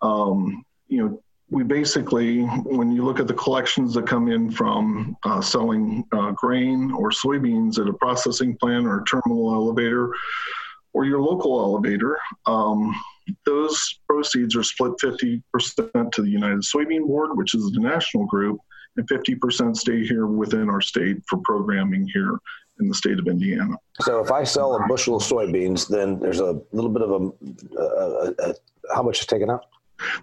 Um, 0.00 0.64
you 0.88 1.04
know, 1.04 1.22
we 1.52 1.62
basically, 1.62 2.44
when 2.64 2.90
you 2.90 3.04
look 3.04 3.20
at 3.20 3.28
the 3.28 3.34
collections 3.34 3.92
that 3.92 4.06
come 4.06 4.28
in 4.32 4.50
from 4.50 5.14
uh, 5.24 5.40
selling 5.42 6.02
uh, 6.12 6.30
grain 6.30 6.90
or 6.92 7.10
soybeans 7.10 7.78
at 7.78 7.88
a 7.88 7.92
processing 7.92 8.56
plant 8.56 8.86
or 8.86 9.00
a 9.00 9.04
terminal 9.04 9.52
elevator 9.52 10.14
or 10.94 11.04
your 11.04 11.20
local 11.20 11.60
elevator, 11.60 12.18
um, 12.46 12.94
those 13.44 14.00
proceeds 14.08 14.56
are 14.56 14.62
split 14.62 14.92
50% 15.02 15.42
to 16.12 16.22
the 16.22 16.30
United 16.30 16.60
Soybean 16.60 17.06
Board, 17.06 17.36
which 17.36 17.54
is 17.54 17.70
the 17.72 17.80
national 17.80 18.24
group, 18.24 18.58
and 18.96 19.06
50% 19.06 19.76
stay 19.76 20.06
here 20.06 20.26
within 20.26 20.70
our 20.70 20.80
state 20.80 21.18
for 21.28 21.38
programming 21.44 22.08
here 22.14 22.38
in 22.80 22.88
the 22.88 22.94
state 22.94 23.18
of 23.18 23.26
Indiana. 23.26 23.76
So 24.00 24.24
if 24.24 24.32
I 24.32 24.44
sell 24.44 24.74
a 24.76 24.86
bushel 24.88 25.16
of 25.16 25.22
soybeans, 25.22 25.86
then 25.86 26.18
there's 26.18 26.40
a 26.40 26.58
little 26.72 26.90
bit 26.90 27.02
of 27.02 27.10
a, 27.10 27.78
a, 27.78 27.84
a, 27.84 28.50
a 28.50 28.54
how 28.94 29.02
much 29.02 29.20
is 29.20 29.26
taken 29.26 29.50
out? 29.50 29.66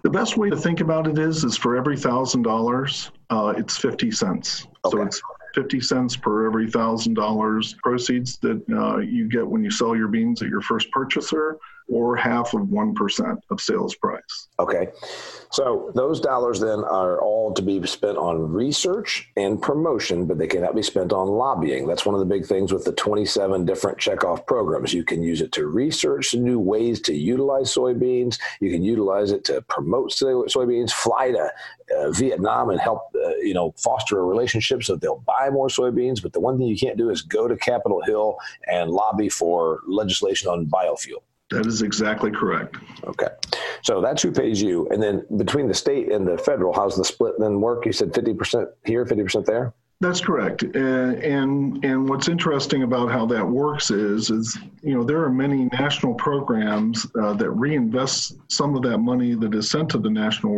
The 0.02 0.10
best 0.10 0.36
way 0.36 0.50
to 0.50 0.56
think 0.56 0.80
about 0.80 1.06
it 1.06 1.18
is, 1.18 1.44
is 1.44 1.56
for 1.56 1.76
every 1.76 1.96
thousand 1.96 2.46
uh, 2.46 2.50
dollars, 2.50 3.10
it's 3.30 3.76
fifty 3.76 4.10
cents. 4.10 4.66
Okay. 4.84 4.96
So 4.96 5.02
it's 5.02 5.22
50 5.54 5.80
cents 5.80 6.16
per 6.16 6.46
every 6.46 6.70
thousand 6.70 7.14
dollars 7.14 7.74
proceeds 7.82 8.38
that 8.38 8.62
uh, 8.70 8.98
you 8.98 9.28
get 9.28 9.46
when 9.46 9.64
you 9.64 9.70
sell 9.70 9.96
your 9.96 10.08
beans 10.08 10.42
at 10.42 10.48
your 10.48 10.60
first 10.60 10.90
purchaser 10.92 11.58
or 11.90 12.14
half 12.16 12.54
of 12.54 12.62
1% 12.68 13.38
of 13.50 13.60
sales 13.60 13.94
price. 13.96 14.48
Okay. 14.58 14.88
So 15.50 15.90
those 15.94 16.20
dollars 16.20 16.60
then 16.60 16.84
are 16.84 17.20
all 17.20 17.52
to 17.54 17.62
be 17.62 17.84
spent 17.86 18.16
on 18.16 18.52
research 18.52 19.28
and 19.36 19.60
promotion, 19.60 20.26
but 20.26 20.38
they 20.38 20.46
cannot 20.46 20.76
be 20.76 20.82
spent 20.82 21.12
on 21.12 21.26
lobbying. 21.26 21.88
That's 21.88 22.06
one 22.06 22.14
of 22.14 22.20
the 22.20 22.26
big 22.26 22.46
things 22.46 22.72
with 22.72 22.84
the 22.84 22.92
27 22.92 23.64
different 23.64 23.98
checkoff 23.98 24.46
programs. 24.46 24.94
You 24.94 25.04
can 25.04 25.22
use 25.22 25.40
it 25.40 25.50
to 25.52 25.66
research 25.66 26.32
new 26.32 26.60
ways 26.60 27.00
to 27.02 27.14
utilize 27.14 27.74
soybeans. 27.74 28.38
You 28.60 28.70
can 28.70 28.84
utilize 28.84 29.32
it 29.32 29.42
to 29.46 29.60
promote 29.62 30.12
soybeans, 30.12 30.92
fly 30.92 31.32
to 31.32 31.50
uh, 31.98 32.10
Vietnam 32.12 32.70
and 32.70 32.80
help, 32.80 33.12
uh, 33.16 33.34
you 33.38 33.54
know, 33.54 33.74
foster 33.76 34.20
a 34.20 34.24
relationship 34.24 34.84
so 34.84 34.94
they'll 34.94 35.24
buy 35.26 35.50
more 35.50 35.66
soybeans. 35.66 36.22
But 36.22 36.32
the 36.32 36.40
one 36.40 36.56
thing 36.56 36.68
you 36.68 36.78
can't 36.78 36.96
do 36.96 37.10
is 37.10 37.22
go 37.22 37.48
to 37.48 37.56
Capitol 37.56 38.00
Hill 38.02 38.36
and 38.68 38.90
lobby 38.90 39.28
for 39.28 39.80
legislation 39.88 40.48
on 40.48 40.66
biofuel. 40.66 41.22
That 41.50 41.66
is 41.66 41.82
exactly 41.82 42.30
correct. 42.30 42.76
Okay. 43.04 43.28
So 43.82 44.00
that's 44.00 44.22
who 44.22 44.30
pays 44.30 44.62
you. 44.62 44.86
And 44.90 45.02
then 45.02 45.26
between 45.36 45.66
the 45.66 45.74
state 45.74 46.12
and 46.12 46.26
the 46.26 46.38
federal, 46.38 46.72
how's 46.72 46.96
the 46.96 47.04
split 47.04 47.34
then 47.38 47.60
work? 47.60 47.86
You 47.86 47.92
said 47.92 48.12
50% 48.12 48.66
here, 48.84 49.04
50% 49.04 49.44
there? 49.44 49.74
That's 50.00 50.20
correct. 50.20 50.64
Uh, 50.64 50.78
and 50.78 51.84
and 51.84 52.08
what's 52.08 52.28
interesting 52.28 52.84
about 52.84 53.10
how 53.10 53.26
that 53.26 53.46
works 53.46 53.90
is 53.90 54.30
is 54.30 54.58
you 54.82 54.94
know 54.94 55.04
there 55.04 55.22
are 55.22 55.30
many 55.30 55.66
national 55.66 56.14
programs 56.14 57.06
uh, 57.20 57.34
that 57.34 57.50
reinvest 57.50 58.38
some 58.48 58.74
of 58.74 58.82
that 58.84 58.96
money 58.96 59.34
that 59.34 59.54
is 59.54 59.70
sent 59.70 59.90
to 59.90 59.98
the 59.98 60.08
national 60.08 60.54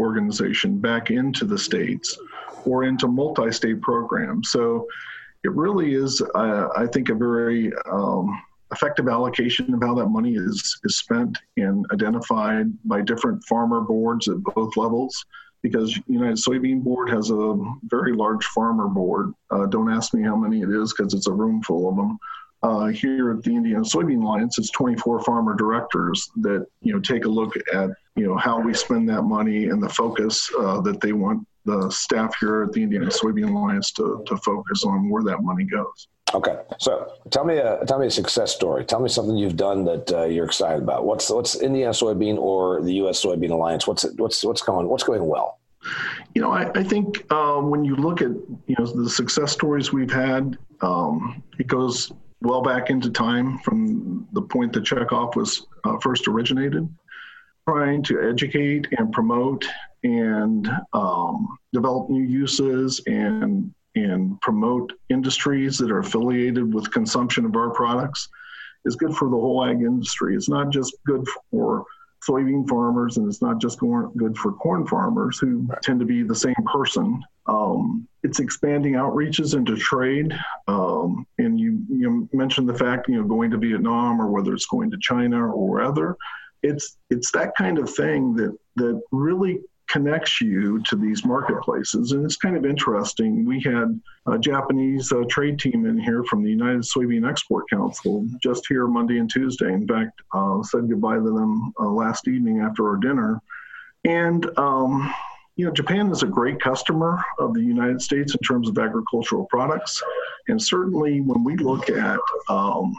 organization 0.00 0.80
back 0.80 1.12
into 1.12 1.44
the 1.44 1.56
states 1.56 2.18
or 2.64 2.82
into 2.82 3.06
multi-state 3.06 3.80
programs. 3.80 4.50
So 4.50 4.88
it 5.44 5.52
really 5.52 5.94
is, 5.94 6.20
uh, 6.34 6.68
I 6.76 6.86
think, 6.86 7.10
a 7.10 7.14
very 7.14 7.72
um, 7.90 8.42
effective 8.72 9.08
allocation 9.08 9.72
of 9.74 9.82
how 9.82 9.94
that 9.94 10.06
money 10.06 10.34
is 10.34 10.78
is 10.84 10.98
spent 10.98 11.38
and 11.56 11.84
identified 11.92 12.66
by 12.84 13.00
different 13.00 13.42
farmer 13.44 13.80
boards 13.80 14.28
at 14.28 14.42
both 14.54 14.76
levels 14.76 15.24
because 15.62 15.98
United 16.06 16.36
Soybean 16.36 16.82
Board 16.82 17.10
has 17.10 17.30
a 17.30 17.58
very 17.84 18.14
large 18.14 18.44
farmer 18.46 18.88
board. 18.88 19.32
Uh, 19.50 19.66
don't 19.66 19.90
ask 19.90 20.14
me 20.14 20.22
how 20.22 20.36
many 20.36 20.62
it 20.62 20.70
is 20.70 20.94
because 20.94 21.12
it's 21.12 21.26
a 21.26 21.32
room 21.32 21.62
full 21.62 21.88
of 21.88 21.96
them. 21.96 22.18
Uh, 22.62 22.86
here 22.86 23.30
at 23.30 23.42
the 23.42 23.54
Indiana 23.54 23.82
Soybean 23.82 24.22
Alliance, 24.22 24.58
it's 24.58 24.70
24 24.70 25.22
farmer 25.22 25.54
directors 25.54 26.30
that 26.36 26.66
you 26.82 26.92
know 26.92 27.00
take 27.00 27.24
a 27.24 27.28
look 27.28 27.54
at 27.72 27.90
you 28.16 28.26
know 28.26 28.36
how 28.36 28.60
we 28.60 28.74
spend 28.74 29.08
that 29.08 29.22
money 29.22 29.66
and 29.66 29.82
the 29.82 29.88
focus 29.88 30.50
uh, 30.58 30.80
that 30.80 31.00
they 31.00 31.12
want 31.12 31.46
the 31.64 31.90
staff 31.90 32.34
here 32.40 32.62
at 32.62 32.72
the 32.72 32.82
Indiana 32.82 33.06
Soybean 33.06 33.50
Alliance 33.50 33.92
to, 33.92 34.22
to 34.26 34.36
focus 34.38 34.84
on 34.84 35.08
where 35.08 35.22
that 35.22 35.42
money 35.42 35.64
goes. 35.64 36.08
Okay, 36.32 36.56
so 36.78 37.12
tell 37.30 37.44
me 37.44 37.56
a 37.56 37.84
tell 37.86 37.98
me 37.98 38.06
a 38.06 38.10
success 38.10 38.54
story. 38.54 38.84
Tell 38.84 39.00
me 39.00 39.08
something 39.08 39.36
you've 39.36 39.56
done 39.56 39.84
that 39.84 40.12
uh, 40.12 40.24
you're 40.24 40.44
excited 40.44 40.82
about. 40.82 41.04
What's 41.04 41.28
what's 41.28 41.56
Indiana 41.56 41.92
Soybean 41.92 42.38
or 42.38 42.82
the 42.82 42.92
U.S. 42.94 43.22
Soybean 43.22 43.50
Alliance? 43.50 43.86
What's 43.86 44.04
what's 44.16 44.44
what's 44.44 44.62
going 44.62 44.88
what's 44.88 45.02
going 45.02 45.26
well? 45.26 45.58
You 46.34 46.42
know, 46.42 46.52
I, 46.52 46.70
I 46.74 46.84
think 46.84 47.24
uh, 47.30 47.60
when 47.60 47.84
you 47.84 47.96
look 47.96 48.22
at 48.22 48.30
you 48.30 48.76
know 48.78 48.86
the 48.86 49.10
success 49.10 49.50
stories 49.50 49.92
we've 49.92 50.12
had, 50.12 50.56
um, 50.82 51.42
it 51.58 51.66
goes 51.66 52.12
well 52.42 52.62
back 52.62 52.90
into 52.90 53.10
time 53.10 53.58
from 53.58 54.28
the 54.32 54.42
point 54.42 54.72
that 54.74 54.84
checkoff 54.84 55.34
was 55.34 55.66
uh, 55.84 55.98
first 56.00 56.28
originated, 56.28 56.88
trying 57.68 58.02
to 58.04 58.22
educate 58.28 58.86
and 58.98 59.12
promote 59.12 59.66
and 60.04 60.70
um, 60.92 61.58
develop 61.72 62.08
new 62.08 62.22
uses 62.22 63.00
and 63.06 63.74
and 63.94 64.40
promote 64.40 64.92
industries 65.08 65.78
that 65.78 65.90
are 65.90 65.98
affiliated 65.98 66.72
with 66.72 66.92
consumption 66.92 67.44
of 67.44 67.56
our 67.56 67.70
products 67.70 68.28
is 68.84 68.96
good 68.96 69.14
for 69.14 69.28
the 69.28 69.36
whole 69.36 69.64
ag 69.64 69.82
industry. 69.82 70.34
It's 70.34 70.48
not 70.48 70.70
just 70.70 70.96
good 71.06 71.26
for 71.50 71.84
soybean 72.26 72.68
farmers 72.68 73.16
and 73.16 73.28
it's 73.28 73.42
not 73.42 73.60
just 73.60 73.78
good 73.78 74.36
for 74.36 74.52
corn 74.52 74.86
farmers 74.86 75.38
who 75.38 75.66
right. 75.68 75.80
tend 75.82 76.00
to 76.00 76.06
be 76.06 76.22
the 76.22 76.34
same 76.34 76.54
person. 76.66 77.22
Um, 77.46 78.06
it's 78.22 78.40
expanding 78.40 78.94
outreaches 78.94 79.56
into 79.56 79.76
trade. 79.76 80.32
Um, 80.68 81.26
and 81.38 81.58
you, 81.58 81.82
you 81.88 82.28
mentioned 82.32 82.68
the 82.68 82.74
fact, 82.74 83.08
you 83.08 83.16
know, 83.16 83.24
going 83.24 83.50
to 83.50 83.58
Vietnam 83.58 84.20
or 84.20 84.28
whether 84.30 84.52
it's 84.52 84.66
going 84.66 84.90
to 84.90 84.98
China 85.00 85.48
or 85.48 85.80
other. 85.80 86.16
It's 86.62 86.98
it's 87.08 87.32
that 87.32 87.52
kind 87.56 87.78
of 87.78 87.88
thing 87.88 88.34
that 88.34 88.54
that 88.76 89.00
really 89.12 89.60
connects 89.90 90.40
you 90.40 90.80
to 90.84 90.96
these 90.96 91.24
marketplaces. 91.24 92.12
And 92.12 92.24
it's 92.24 92.36
kind 92.36 92.56
of 92.56 92.64
interesting. 92.64 93.44
We 93.44 93.60
had 93.62 94.00
a 94.26 94.38
Japanese 94.38 95.12
uh, 95.12 95.24
trade 95.28 95.58
team 95.58 95.86
in 95.86 95.98
here 95.98 96.22
from 96.24 96.44
the 96.44 96.50
United 96.50 96.82
Soybean 96.82 97.28
Export 97.28 97.68
Council 97.68 98.26
just 98.42 98.66
here 98.68 98.86
Monday 98.86 99.18
and 99.18 99.30
Tuesday. 99.30 99.72
In 99.72 99.86
fact, 99.86 100.20
uh, 100.32 100.62
said 100.62 100.88
goodbye 100.88 101.16
to 101.16 101.22
them 101.22 101.72
uh, 101.80 101.88
last 101.88 102.28
evening 102.28 102.60
after 102.60 102.88
our 102.88 102.96
dinner. 102.96 103.40
And, 104.04 104.46
um, 104.58 105.12
you 105.56 105.66
know, 105.66 105.72
Japan 105.72 106.10
is 106.10 106.22
a 106.22 106.26
great 106.26 106.60
customer 106.60 107.22
of 107.38 107.52
the 107.54 107.62
United 107.62 108.00
States 108.00 108.34
in 108.34 108.40
terms 108.40 108.68
of 108.68 108.78
agricultural 108.78 109.46
products. 109.46 110.02
And 110.48 110.62
certainly 110.62 111.20
when 111.20 111.44
we 111.44 111.56
look 111.56 111.90
at, 111.90 112.18
um, 112.48 112.94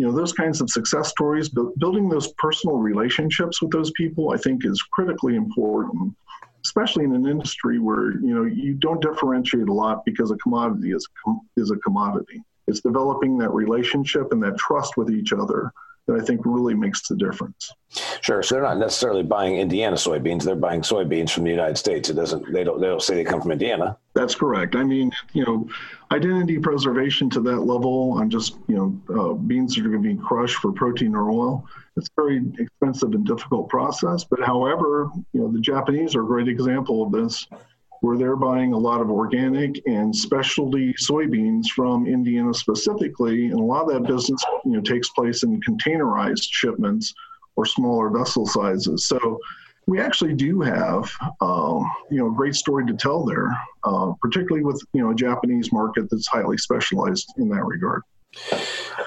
you 0.00 0.06
know 0.06 0.12
those 0.12 0.32
kinds 0.32 0.62
of 0.62 0.70
success 0.70 1.10
stories 1.10 1.50
building 1.76 2.08
those 2.08 2.32
personal 2.38 2.78
relationships 2.78 3.60
with 3.60 3.70
those 3.70 3.90
people 3.92 4.32
i 4.32 4.36
think 4.38 4.64
is 4.64 4.80
critically 4.90 5.36
important 5.36 6.14
especially 6.64 7.04
in 7.04 7.14
an 7.14 7.26
industry 7.26 7.78
where 7.78 8.12
you 8.12 8.34
know 8.34 8.44
you 8.44 8.74
don't 8.74 9.02
differentiate 9.02 9.68
a 9.68 9.72
lot 9.72 10.04
because 10.04 10.30
a 10.30 10.36
commodity 10.36 10.92
is 10.92 11.06
is 11.56 11.70
a 11.70 11.76
commodity. 11.76 12.42
It's 12.66 12.80
developing 12.80 13.36
that 13.38 13.50
relationship 13.50 14.32
and 14.32 14.42
that 14.42 14.56
trust 14.56 14.96
with 14.96 15.10
each 15.10 15.32
other 15.32 15.72
that 16.10 16.20
I 16.20 16.24
think 16.24 16.40
really 16.44 16.74
makes 16.74 17.06
the 17.08 17.16
difference. 17.16 17.72
Sure. 18.20 18.42
So 18.42 18.54
they're 18.54 18.64
not 18.64 18.78
necessarily 18.78 19.22
buying 19.22 19.56
Indiana 19.56 19.96
soybeans; 19.96 20.44
they're 20.44 20.56
buying 20.56 20.82
soybeans 20.82 21.30
from 21.30 21.44
the 21.44 21.50
United 21.50 21.76
States. 21.76 22.10
It 22.10 22.14
doesn't. 22.14 22.52
They 22.52 22.64
don't. 22.64 22.80
They 22.80 22.86
don't 22.86 23.02
say 23.02 23.14
they 23.14 23.24
come 23.24 23.40
from 23.40 23.52
Indiana. 23.52 23.96
That's 24.14 24.34
correct. 24.34 24.76
I 24.76 24.84
mean, 24.84 25.12
you 25.32 25.44
know, 25.44 25.68
identity 26.10 26.58
preservation 26.58 27.30
to 27.30 27.40
that 27.40 27.60
level 27.60 28.12
on 28.12 28.30
just 28.30 28.56
you 28.66 28.76
know 28.76 29.20
uh, 29.20 29.34
beans 29.34 29.74
that 29.74 29.86
are 29.86 29.90
going 29.90 30.02
to 30.02 30.14
be 30.14 30.20
crushed 30.22 30.56
for 30.56 30.72
protein 30.72 31.14
or 31.14 31.30
oil. 31.30 31.66
It's 31.96 32.08
a 32.08 32.22
very 32.22 32.42
expensive 32.58 33.12
and 33.12 33.26
difficult 33.26 33.68
process. 33.68 34.24
But 34.24 34.40
however, 34.40 35.10
you 35.32 35.40
know, 35.40 35.52
the 35.52 35.60
Japanese 35.60 36.14
are 36.14 36.22
a 36.22 36.26
great 36.26 36.48
example 36.48 37.02
of 37.02 37.12
this 37.12 37.46
where 38.00 38.16
they're 38.16 38.36
buying 38.36 38.72
a 38.72 38.78
lot 38.78 39.00
of 39.00 39.10
organic 39.10 39.80
and 39.86 40.14
specialty 40.14 40.94
soybeans 40.94 41.66
from 41.74 42.06
Indiana 42.06 42.54
specifically, 42.54 43.46
and 43.46 43.60
a 43.60 43.62
lot 43.62 43.82
of 43.82 43.88
that 43.92 44.08
business 44.08 44.42
you 44.64 44.72
know 44.72 44.80
takes 44.80 45.08
place 45.10 45.42
in 45.42 45.60
containerized 45.60 46.48
shipments 46.50 47.12
or 47.56 47.66
smaller 47.66 48.08
vessel 48.10 48.46
sizes. 48.46 49.06
So 49.06 49.38
we 49.86 50.00
actually 50.00 50.34
do 50.34 50.60
have 50.60 51.10
um, 51.40 51.90
you 52.10 52.18
know 52.18 52.28
a 52.28 52.34
great 52.34 52.54
story 52.54 52.86
to 52.86 52.94
tell 52.94 53.24
there, 53.24 53.50
uh, 53.84 54.12
particularly 54.22 54.64
with 54.64 54.80
you 54.92 55.02
know 55.02 55.10
a 55.10 55.14
Japanese 55.14 55.72
market 55.72 56.08
that's 56.10 56.28
highly 56.28 56.56
specialized 56.56 57.32
in 57.38 57.48
that 57.50 57.64
regard. 57.64 58.02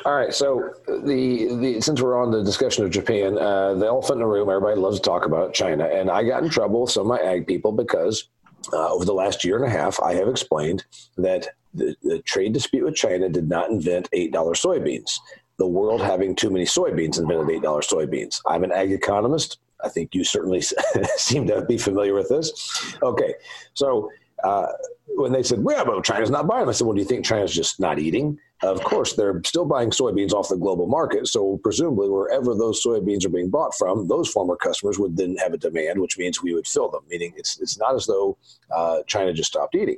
All 0.06 0.16
right, 0.16 0.34
so 0.34 0.70
the, 0.86 1.56
the 1.56 1.82
since 1.82 2.02
we're 2.02 2.22
on 2.22 2.32
the 2.32 2.44
discussion 2.44 2.84
of 2.84 2.92
Japan, 2.92 3.38
uh, 3.38 3.74
the 3.74 3.86
elephant 3.86 4.16
in 4.16 4.20
the 4.20 4.26
room, 4.26 4.50
everybody 4.50 4.80
loves 4.80 5.00
to 5.00 5.04
talk 5.04 5.26
about 5.26 5.54
China, 5.54 5.86
and 5.86 6.12
I 6.12 6.24
got 6.24 6.44
in 6.44 6.50
trouble 6.50 6.82
with 6.82 6.92
some 6.92 7.04
of 7.04 7.08
my 7.08 7.20
ag 7.20 7.48
people 7.48 7.72
because 7.72 8.28
uh, 8.72 8.94
over 8.94 9.06
the 9.06 9.14
last 9.14 9.44
year 9.44 9.56
and 9.56 9.66
a 9.66 9.70
half, 9.70 10.00
I 10.02 10.14
have 10.14 10.28
explained 10.28 10.86
that 11.18 11.50
the, 11.74 11.96
the 12.04 12.20
trade 12.20 12.54
dispute 12.54 12.86
with 12.86 12.96
China 12.96 13.30
did 13.30 13.50
not 13.50 13.70
invent 13.70 14.10
$8 14.12 14.32
soybeans. 14.32 15.12
The 15.58 15.68
world 15.68 16.02
having 16.02 16.36
too 16.36 16.50
many 16.50 16.66
soybeans 16.66 17.20
invented 17.20 17.48
$8 17.48 17.64
soybeans. 17.64 18.40
I'm 18.48 18.64
an 18.64 18.72
ag 18.72 18.92
economist. 18.92 19.60
I 19.84 19.90
think 19.90 20.16
you 20.16 20.24
certainly 20.24 20.62
seem 21.18 21.48
to 21.48 21.64
be 21.66 21.78
familiar 21.78 22.14
with 22.14 22.30
this. 22.30 22.96
Okay, 23.02 23.34
so 23.74 24.10
uh, 24.44 24.68
when 25.08 25.32
they 25.32 25.44
said, 25.44 25.64
well, 25.64 26.02
China's 26.02 26.32
not 26.32 26.48
buying 26.48 26.68
I 26.68 26.72
said, 26.72 26.86
well, 26.86 26.96
do 26.96 27.02
you 27.02 27.08
think 27.08 27.26
China's 27.26 27.54
just 27.54 27.80
not 27.80 28.00
eating? 28.00 28.40
Of 28.64 28.82
course, 28.84 29.14
they're 29.14 29.42
still 29.44 29.66
buying 29.66 29.90
soybeans 29.90 30.32
off 30.32 30.48
the 30.48 30.56
global 30.56 30.88
market. 30.88 31.28
So, 31.28 31.60
presumably, 31.64 32.10
wherever 32.10 32.56
those 32.56 32.82
soybeans 32.82 33.26
are 33.26 33.30
being 33.30 33.50
bought 33.50 33.76
from, 33.78 34.08
those 34.08 34.30
former 34.30 34.56
customers 34.56 34.98
would 34.98 35.18
then 35.18 35.36
have 35.38 35.54
a 35.54 35.58
demand, 35.58 36.00
which 36.00 36.18
means 36.18 36.42
we 36.42 36.54
would 36.54 36.68
fill 36.68 36.90
them. 36.90 37.02
Meaning, 37.10 37.34
it's 37.36 37.60
it's 37.60 37.78
not 37.78 37.94
as 37.94 38.06
though 38.06 38.38
uh, 38.74 39.00
China 39.06 39.34
just 39.34 39.52
stopped 39.52 39.76
eating. 39.76 39.98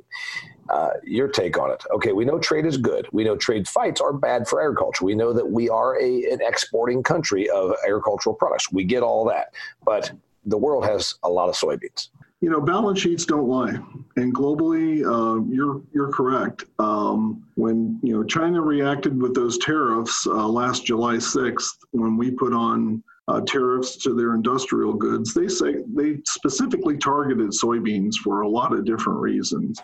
Uh, 0.68 0.90
your 1.04 1.28
take 1.28 1.56
on 1.58 1.70
it? 1.70 1.84
Okay, 1.92 2.12
we 2.12 2.24
know 2.24 2.40
trade 2.40 2.66
is 2.66 2.76
good. 2.76 3.06
We 3.12 3.22
know 3.22 3.36
trade 3.36 3.68
fights 3.68 4.00
are 4.00 4.12
bad 4.12 4.48
for 4.48 4.60
agriculture. 4.60 5.04
We 5.04 5.14
know 5.14 5.32
that 5.32 5.48
we 5.48 5.68
are 5.68 6.00
a 6.00 6.24
an 6.32 6.40
exporting 6.42 7.04
country 7.04 7.48
of 7.48 7.72
agricultural 7.84 8.34
products. 8.34 8.72
We 8.72 8.82
get 8.82 9.04
all 9.04 9.24
that, 9.26 9.52
but 9.84 10.10
the 10.44 10.58
world 10.58 10.84
has 10.84 11.14
a 11.22 11.30
lot 11.30 11.48
of 11.48 11.54
soybeans 11.54 12.08
you 12.46 12.52
know, 12.52 12.60
balance 12.60 13.00
sheets 13.00 13.26
don't 13.26 13.48
lie, 13.48 13.76
and 14.14 14.32
globally, 14.32 15.02
uh, 15.04 15.42
you're 15.52 15.82
you're 15.92 16.12
correct. 16.12 16.62
Um, 16.78 17.44
when 17.56 17.98
you 18.04 18.12
know 18.12 18.22
China 18.22 18.62
reacted 18.62 19.20
with 19.20 19.34
those 19.34 19.58
tariffs 19.58 20.28
uh, 20.28 20.46
last 20.46 20.86
July 20.86 21.16
6th, 21.16 21.74
when 21.90 22.16
we 22.16 22.30
put 22.30 22.52
on 22.52 23.02
uh, 23.26 23.40
tariffs 23.40 23.96
to 24.04 24.14
their 24.14 24.36
industrial 24.36 24.94
goods, 24.94 25.34
they 25.34 25.48
say 25.48 25.82
they 25.92 26.18
specifically 26.24 26.96
targeted 26.96 27.50
soybeans 27.50 28.14
for 28.22 28.42
a 28.42 28.48
lot 28.48 28.72
of 28.72 28.84
different 28.84 29.18
reasons. 29.18 29.80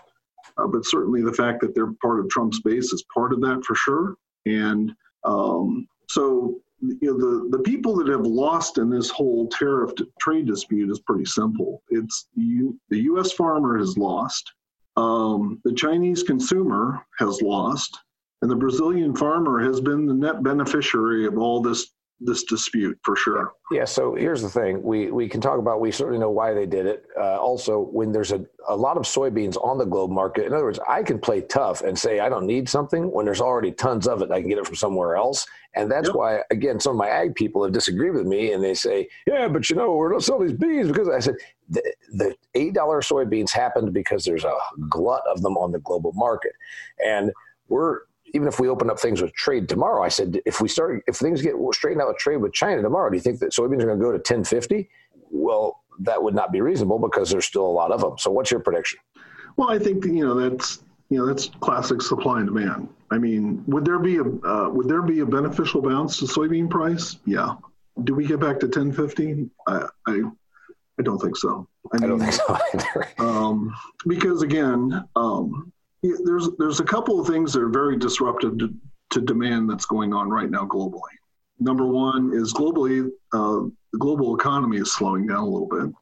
Uh, 0.56 0.68
but 0.68 0.86
certainly, 0.86 1.20
the 1.20 1.32
fact 1.32 1.60
that 1.62 1.74
they're 1.74 1.94
part 1.94 2.20
of 2.20 2.28
Trump's 2.28 2.60
base 2.60 2.92
is 2.92 3.04
part 3.12 3.32
of 3.32 3.40
that 3.40 3.60
for 3.66 3.74
sure. 3.74 4.14
And 4.46 4.92
um, 5.24 5.88
so 6.08 6.60
you 6.82 6.98
know, 7.02 7.16
the, 7.16 7.56
the 7.56 7.62
people 7.62 7.94
that 7.96 8.08
have 8.08 8.26
lost 8.26 8.78
in 8.78 8.90
this 8.90 9.08
whole 9.08 9.48
tariff 9.48 9.92
trade 10.20 10.46
dispute 10.46 10.90
is 10.90 11.00
pretty 11.00 11.24
simple. 11.24 11.82
It's 11.90 12.28
you, 12.34 12.78
the 12.90 13.00
U.S. 13.02 13.32
farmer 13.32 13.78
has 13.78 13.96
lost, 13.96 14.52
um, 14.96 15.60
the 15.64 15.72
Chinese 15.72 16.22
consumer 16.22 17.06
has 17.18 17.40
lost, 17.40 17.98
and 18.42 18.50
the 18.50 18.56
Brazilian 18.56 19.14
farmer 19.14 19.60
has 19.60 19.80
been 19.80 20.06
the 20.06 20.14
net 20.14 20.42
beneficiary 20.42 21.26
of 21.26 21.38
all 21.38 21.62
this 21.62 21.92
this 22.24 22.44
dispute 22.44 22.98
for 23.02 23.16
sure. 23.16 23.52
Yeah. 23.70 23.84
So 23.84 24.14
here's 24.14 24.42
the 24.42 24.48
thing: 24.48 24.82
we 24.82 25.10
we 25.10 25.28
can 25.28 25.40
talk 25.40 25.58
about. 25.58 25.80
We 25.80 25.90
certainly 25.90 26.18
know 26.18 26.30
why 26.30 26.52
they 26.52 26.66
did 26.66 26.86
it. 26.86 27.06
Uh, 27.18 27.40
also, 27.40 27.80
when 27.80 28.12
there's 28.12 28.32
a, 28.32 28.44
a 28.68 28.76
lot 28.76 28.96
of 28.96 29.04
soybeans 29.04 29.56
on 29.64 29.78
the 29.78 29.84
globe 29.84 30.10
market, 30.10 30.46
in 30.46 30.52
other 30.52 30.64
words, 30.64 30.78
I 30.88 31.02
can 31.02 31.18
play 31.18 31.40
tough 31.42 31.82
and 31.82 31.98
say 31.98 32.20
I 32.20 32.28
don't 32.28 32.46
need 32.46 32.68
something 32.68 33.10
when 33.10 33.24
there's 33.24 33.40
already 33.40 33.72
tons 33.72 34.06
of 34.06 34.22
it. 34.22 34.30
I 34.30 34.40
can 34.40 34.48
get 34.48 34.58
it 34.58 34.66
from 34.66 34.76
somewhere 34.76 35.16
else, 35.16 35.46
and 35.74 35.90
that's 35.90 36.08
yep. 36.08 36.16
why 36.16 36.40
again 36.50 36.80
some 36.80 36.92
of 36.92 36.98
my 36.98 37.08
ag 37.08 37.34
people 37.34 37.62
have 37.64 37.72
disagreed 37.72 38.14
with 38.14 38.26
me, 38.26 38.52
and 38.52 38.62
they 38.62 38.74
say, 38.74 39.08
yeah, 39.26 39.48
but 39.48 39.68
you 39.70 39.76
know 39.76 39.94
we're 39.94 40.12
not 40.12 40.22
selling 40.22 40.48
these 40.48 40.56
beans 40.56 40.88
because 40.88 41.08
I 41.08 41.18
said 41.20 41.34
the, 41.68 41.82
the 42.12 42.34
eight 42.54 42.74
dollar 42.74 43.00
soybeans 43.00 43.50
happened 43.50 43.92
because 43.92 44.24
there's 44.24 44.44
a 44.44 44.54
glut 44.88 45.22
of 45.30 45.42
them 45.42 45.56
on 45.56 45.72
the 45.72 45.80
global 45.80 46.12
market, 46.12 46.52
and 47.04 47.32
we're 47.68 48.00
even 48.32 48.48
if 48.48 48.58
we 48.58 48.68
open 48.68 48.90
up 48.90 48.98
things 48.98 49.20
with 49.20 49.32
trade 49.34 49.68
tomorrow, 49.68 50.02
I 50.02 50.08
said 50.08 50.40
if 50.46 50.60
we 50.60 50.68
start 50.68 51.02
if 51.06 51.16
things 51.16 51.42
get 51.42 51.54
straightened 51.72 52.02
out 52.02 52.08
with 52.08 52.18
trade 52.18 52.38
with 52.38 52.52
China 52.52 52.82
tomorrow, 52.82 53.10
do 53.10 53.16
you 53.16 53.22
think 53.22 53.38
that 53.40 53.52
soybeans 53.52 53.82
are 53.82 53.86
going 53.86 53.98
to 53.98 54.04
go 54.04 54.12
to 54.12 54.18
1050? 54.18 54.88
Well, 55.30 55.80
that 56.00 56.22
would 56.22 56.34
not 56.34 56.52
be 56.52 56.60
reasonable 56.60 56.98
because 56.98 57.30
there's 57.30 57.46
still 57.46 57.66
a 57.66 57.68
lot 57.68 57.92
of 57.92 58.00
them. 58.00 58.18
So, 58.18 58.30
what's 58.30 58.50
your 58.50 58.60
prediction? 58.60 58.98
Well, 59.56 59.70
I 59.70 59.78
think 59.78 60.04
you 60.04 60.24
know 60.24 60.34
that's 60.34 60.82
you 61.10 61.18
know 61.18 61.26
that's 61.26 61.48
classic 61.60 62.00
supply 62.00 62.38
and 62.38 62.46
demand. 62.46 62.88
I 63.10 63.18
mean, 63.18 63.62
would 63.66 63.84
there 63.84 63.98
be 63.98 64.16
a 64.16 64.24
uh, 64.24 64.70
would 64.70 64.88
there 64.88 65.02
be 65.02 65.20
a 65.20 65.26
beneficial 65.26 65.82
bounce 65.82 66.18
to 66.18 66.24
soybean 66.24 66.70
price? 66.70 67.18
Yeah. 67.26 67.56
Do 68.04 68.14
we 68.14 68.26
get 68.26 68.40
back 68.40 68.58
to 68.60 68.66
1050? 68.66 69.50
I 69.66 69.86
I, 70.06 70.22
I 70.98 71.02
don't 71.02 71.18
think 71.18 71.36
so. 71.36 71.68
I, 71.92 71.96
mean, 71.96 72.04
I 72.04 72.06
don't 72.06 72.20
think 72.20 72.32
so 72.32 72.58
either. 72.72 73.08
um, 73.18 73.74
because 74.06 74.42
again, 74.42 75.06
um, 75.14 75.72
there's 76.02 76.48
there's 76.58 76.80
a 76.80 76.84
couple 76.84 77.20
of 77.20 77.26
things 77.26 77.52
that 77.52 77.62
are 77.62 77.68
very 77.68 77.96
disruptive 77.96 78.58
to, 78.58 78.74
to 79.10 79.20
demand 79.20 79.70
that's 79.70 79.86
going 79.86 80.12
on 80.12 80.28
right 80.28 80.50
now 80.50 80.66
globally. 80.66 81.00
Number 81.60 81.86
one 81.86 82.32
is 82.34 82.52
globally, 82.52 83.08
uh, 83.32 83.68
the 83.92 83.98
global 83.98 84.34
economy 84.34 84.78
is 84.78 84.92
slowing 84.92 85.26
down 85.26 85.44
a 85.44 85.48
little 85.48 85.68
bit. 85.68 85.94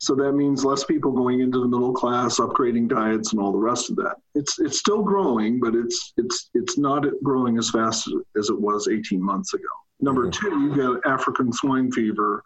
So 0.00 0.14
that 0.14 0.34
means 0.34 0.64
less 0.64 0.84
people 0.84 1.10
going 1.10 1.40
into 1.40 1.58
the 1.58 1.66
middle 1.66 1.92
class, 1.92 2.38
upgrading 2.38 2.88
diets, 2.88 3.32
and 3.32 3.40
all 3.40 3.50
the 3.50 3.58
rest 3.58 3.90
of 3.90 3.96
that. 3.96 4.14
It's 4.36 4.60
it's 4.60 4.78
still 4.78 5.02
growing, 5.02 5.58
but 5.58 5.74
it's 5.74 6.12
it's 6.16 6.50
it's 6.54 6.78
not 6.78 7.04
growing 7.24 7.58
as 7.58 7.70
fast 7.70 8.08
as 8.38 8.48
it 8.48 8.60
was 8.60 8.86
18 8.86 9.20
months 9.20 9.54
ago. 9.54 9.64
Number 10.00 10.28
mm-hmm. 10.28 10.48
two, 10.48 10.60
you've 10.60 11.02
got 11.02 11.10
African 11.12 11.52
swine 11.52 11.90
fever 11.90 12.42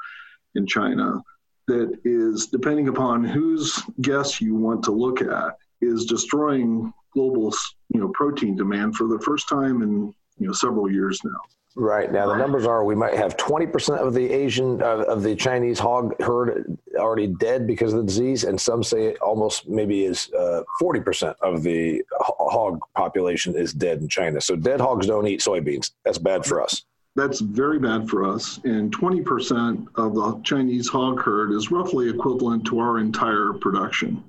in 0.54 0.66
China 0.66 1.20
that 1.68 1.98
is, 2.04 2.46
depending 2.46 2.88
upon 2.88 3.22
whose 3.22 3.82
guess 4.00 4.40
you 4.40 4.54
want 4.54 4.82
to 4.84 4.90
look 4.90 5.20
at, 5.20 5.56
is 5.82 6.06
destroying 6.06 6.92
global 7.12 7.52
you 7.88 8.00
know 8.00 8.08
protein 8.14 8.56
demand 8.56 8.96
for 8.96 9.06
the 9.06 9.18
first 9.20 9.48
time 9.48 9.82
in 9.82 10.14
you 10.38 10.46
know 10.46 10.52
several 10.52 10.90
years 10.90 11.20
now. 11.24 11.40
Right 11.74 12.12
now, 12.12 12.26
the 12.26 12.36
numbers 12.36 12.66
are 12.66 12.84
we 12.84 12.94
might 12.94 13.14
have 13.14 13.34
20% 13.38 13.96
of 13.96 14.12
the 14.12 14.30
Asian 14.30 14.82
uh, 14.82 15.04
of 15.08 15.22
the 15.22 15.34
Chinese 15.34 15.78
hog 15.78 16.20
herd 16.20 16.78
already 16.96 17.28
dead 17.28 17.66
because 17.66 17.94
of 17.94 18.00
the 18.00 18.06
disease, 18.06 18.44
and 18.44 18.60
some 18.60 18.82
say 18.82 19.14
almost 19.16 19.66
maybe 19.68 20.04
is 20.04 20.30
uh, 20.38 20.62
40% 20.80 21.34
of 21.40 21.62
the 21.62 22.02
hog 22.20 22.78
population 22.94 23.56
is 23.56 23.72
dead 23.72 24.02
in 24.02 24.08
China. 24.08 24.38
So 24.38 24.54
dead 24.54 24.82
hogs 24.82 25.06
don't 25.06 25.26
eat 25.26 25.40
soybeans. 25.40 25.92
That's 26.04 26.18
bad 26.18 26.44
for 26.44 26.62
us. 26.62 26.84
That's 27.16 27.40
very 27.40 27.78
bad 27.78 28.08
for 28.08 28.28
us. 28.28 28.60
And 28.64 28.94
20% 28.94 29.86
of 29.96 30.14
the 30.14 30.40
Chinese 30.44 30.88
hog 30.88 31.22
herd 31.22 31.52
is 31.52 31.70
roughly 31.70 32.10
equivalent 32.10 32.66
to 32.66 32.80
our 32.80 32.98
entire 32.98 33.54
production. 33.54 34.22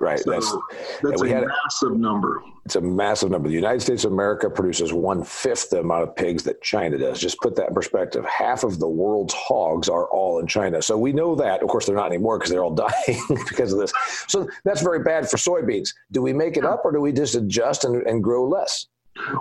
Right. 0.00 0.18
So 0.18 0.30
that's 0.30 0.56
that's 1.02 1.22
a 1.22 1.28
had, 1.28 1.44
massive 1.46 1.98
number. 1.98 2.42
It's 2.64 2.76
a 2.76 2.80
massive 2.80 3.30
number. 3.30 3.50
The 3.50 3.54
United 3.54 3.80
States 3.80 4.04
of 4.04 4.12
America 4.12 4.48
produces 4.48 4.94
one 4.94 5.22
fifth 5.22 5.68
the 5.68 5.80
amount 5.80 6.04
of 6.04 6.16
pigs 6.16 6.42
that 6.44 6.62
China 6.62 6.96
does. 6.96 7.20
Just 7.20 7.38
put 7.40 7.54
that 7.56 7.68
in 7.68 7.74
perspective. 7.74 8.24
Half 8.24 8.64
of 8.64 8.78
the 8.78 8.88
world's 8.88 9.34
hogs 9.34 9.90
are 9.90 10.06
all 10.06 10.38
in 10.38 10.46
China. 10.46 10.80
So 10.80 10.96
we 10.96 11.12
know 11.12 11.34
that. 11.34 11.62
Of 11.62 11.68
course, 11.68 11.84
they're 11.84 11.96
not 11.96 12.06
anymore 12.06 12.38
because 12.38 12.50
they're 12.50 12.64
all 12.64 12.74
dying 12.74 13.20
because 13.28 13.74
of 13.74 13.78
this. 13.78 13.92
So 14.26 14.48
that's 14.64 14.80
very 14.80 15.00
bad 15.00 15.28
for 15.28 15.36
soybeans. 15.36 15.90
Do 16.12 16.22
we 16.22 16.32
make 16.32 16.56
it 16.56 16.64
up 16.64 16.80
or 16.84 16.92
do 16.92 17.00
we 17.02 17.12
just 17.12 17.34
adjust 17.34 17.84
and, 17.84 18.06
and 18.06 18.24
grow 18.24 18.48
less? 18.48 18.86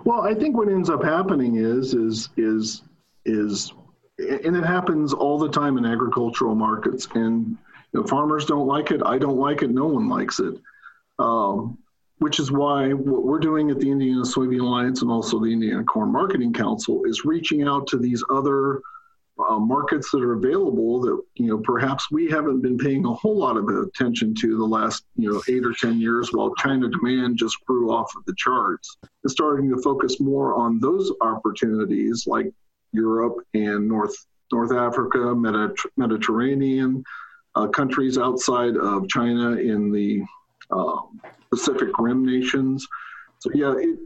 Well, 0.04 0.22
I 0.22 0.34
think 0.34 0.58
what 0.58 0.68
ends 0.68 0.90
up 0.90 1.04
happening 1.04 1.56
is 1.56 1.94
is 1.94 2.30
is 2.36 2.84
is 3.26 3.72
and 4.18 4.58
it 4.58 4.66
happens 4.66 5.14
all 5.14 5.38
the 5.38 5.50
time 5.50 5.78
in 5.78 5.86
agricultural 5.86 6.54
markets 6.54 7.08
and 7.16 7.58
know, 7.94 8.04
farmers 8.08 8.46
don't 8.46 8.68
like 8.68 8.92
it. 8.92 9.02
I 9.06 9.18
don't 9.18 9.38
like 9.38 9.62
it. 9.62 9.70
No 9.70 9.88
one 9.88 10.08
likes 10.08 10.40
it. 10.40 10.56
Um, 11.18 11.78
which 12.20 12.40
is 12.40 12.52
why 12.52 12.92
what 12.92 13.24
we're 13.24 13.40
doing 13.40 13.72
at 13.72 13.80
the 13.80 13.90
Indiana 13.90 14.22
Soybean 14.22 14.62
Alliance 14.62 15.02
and 15.02 15.12
also 15.12 15.40
the 15.40 15.52
Indiana 15.52 15.84
Corn 15.84 16.12
Marketing 16.12 16.54
Council 16.54 17.04
is 17.06 17.26
reaching 17.26 17.64
out 17.64 17.88
to 17.88 17.98
these 17.98 18.24
other 18.30 18.82
uh, 19.40 19.58
markets 19.58 20.12
that 20.12 20.22
are 20.22 20.34
available 20.34 21.00
that 21.00 21.22
you 21.36 21.48
know 21.48 21.58
perhaps 21.60 22.12
we 22.12 22.30
haven't 22.30 22.62
been 22.62 22.78
paying 22.78 23.06
a 23.06 23.14
whole 23.14 23.38
lot 23.38 23.56
of 23.56 23.68
attention 23.70 24.36
to 24.36 24.58
the 24.58 24.66
last 24.66 25.06
you 25.16 25.32
know 25.32 25.42
eight 25.48 25.66
or 25.66 25.74
ten 25.74 26.00
years 26.00 26.34
while 26.34 26.54
China 26.56 26.90
demand 26.90 27.38
just 27.38 27.58
grew 27.66 27.92
off 27.92 28.12
of 28.18 28.26
the 28.26 28.36
charts. 28.38 28.98
and 29.24 29.32
starting 29.32 29.70
to 29.70 29.82
focus 29.82 30.20
more 30.20 30.56
on 30.56 30.80
those 30.80 31.12
opportunities 31.22 32.28
like 32.28 32.52
Europe 32.92 33.38
and 33.54 33.88
North 33.88 34.26
North 34.52 34.74
Africa, 34.74 35.36
Mediterranean, 35.96 37.04
uh, 37.60 37.68
countries 37.68 38.18
outside 38.18 38.78
of 38.78 39.08
China 39.08 39.52
in 39.52 39.92
the 39.92 40.22
uh, 40.72 40.98
Pacific 41.50 41.90
Rim 41.98 42.26
nations. 42.26 42.88
So 43.40 43.50
yeah, 43.54 43.74
it, 43.78 44.00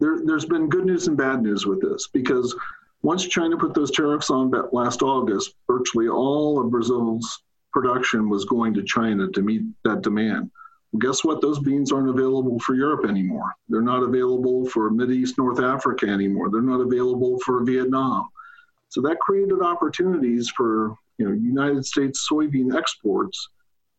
there, 0.00 0.20
there's 0.24 0.44
been 0.44 0.68
good 0.68 0.84
news 0.84 1.06
and 1.08 1.16
bad 1.16 1.42
news 1.42 1.66
with 1.66 1.80
this 1.80 2.08
because 2.12 2.54
once 3.02 3.26
China 3.26 3.56
put 3.56 3.74
those 3.74 3.90
tariffs 3.90 4.30
on 4.30 4.52
last 4.72 5.02
August, 5.02 5.54
virtually 5.66 6.08
all 6.08 6.60
of 6.60 6.70
Brazil's 6.70 7.42
production 7.72 8.28
was 8.28 8.44
going 8.44 8.74
to 8.74 8.82
China 8.82 9.28
to 9.28 9.42
meet 9.42 9.62
that 9.84 10.02
demand. 10.02 10.50
Well, 10.92 11.00
guess 11.00 11.24
what? 11.24 11.40
Those 11.40 11.58
beans 11.58 11.92
aren't 11.92 12.08
available 12.08 12.58
for 12.60 12.74
Europe 12.74 13.08
anymore. 13.08 13.54
They're 13.68 13.82
not 13.82 14.02
available 14.02 14.66
for 14.66 14.90
mid 14.90 15.10
East 15.10 15.36
North 15.36 15.60
Africa 15.60 16.06
anymore. 16.06 16.50
They're 16.50 16.62
not 16.62 16.80
available 16.80 17.38
for 17.44 17.64
Vietnam. 17.64 18.28
So 18.88 19.02
that 19.02 19.18
created 19.20 19.60
opportunities 19.62 20.48
for 20.56 20.96
you 21.18 21.26
know 21.26 21.32
United 21.32 21.84
States 21.84 22.28
soybean 22.30 22.76
exports 22.76 23.48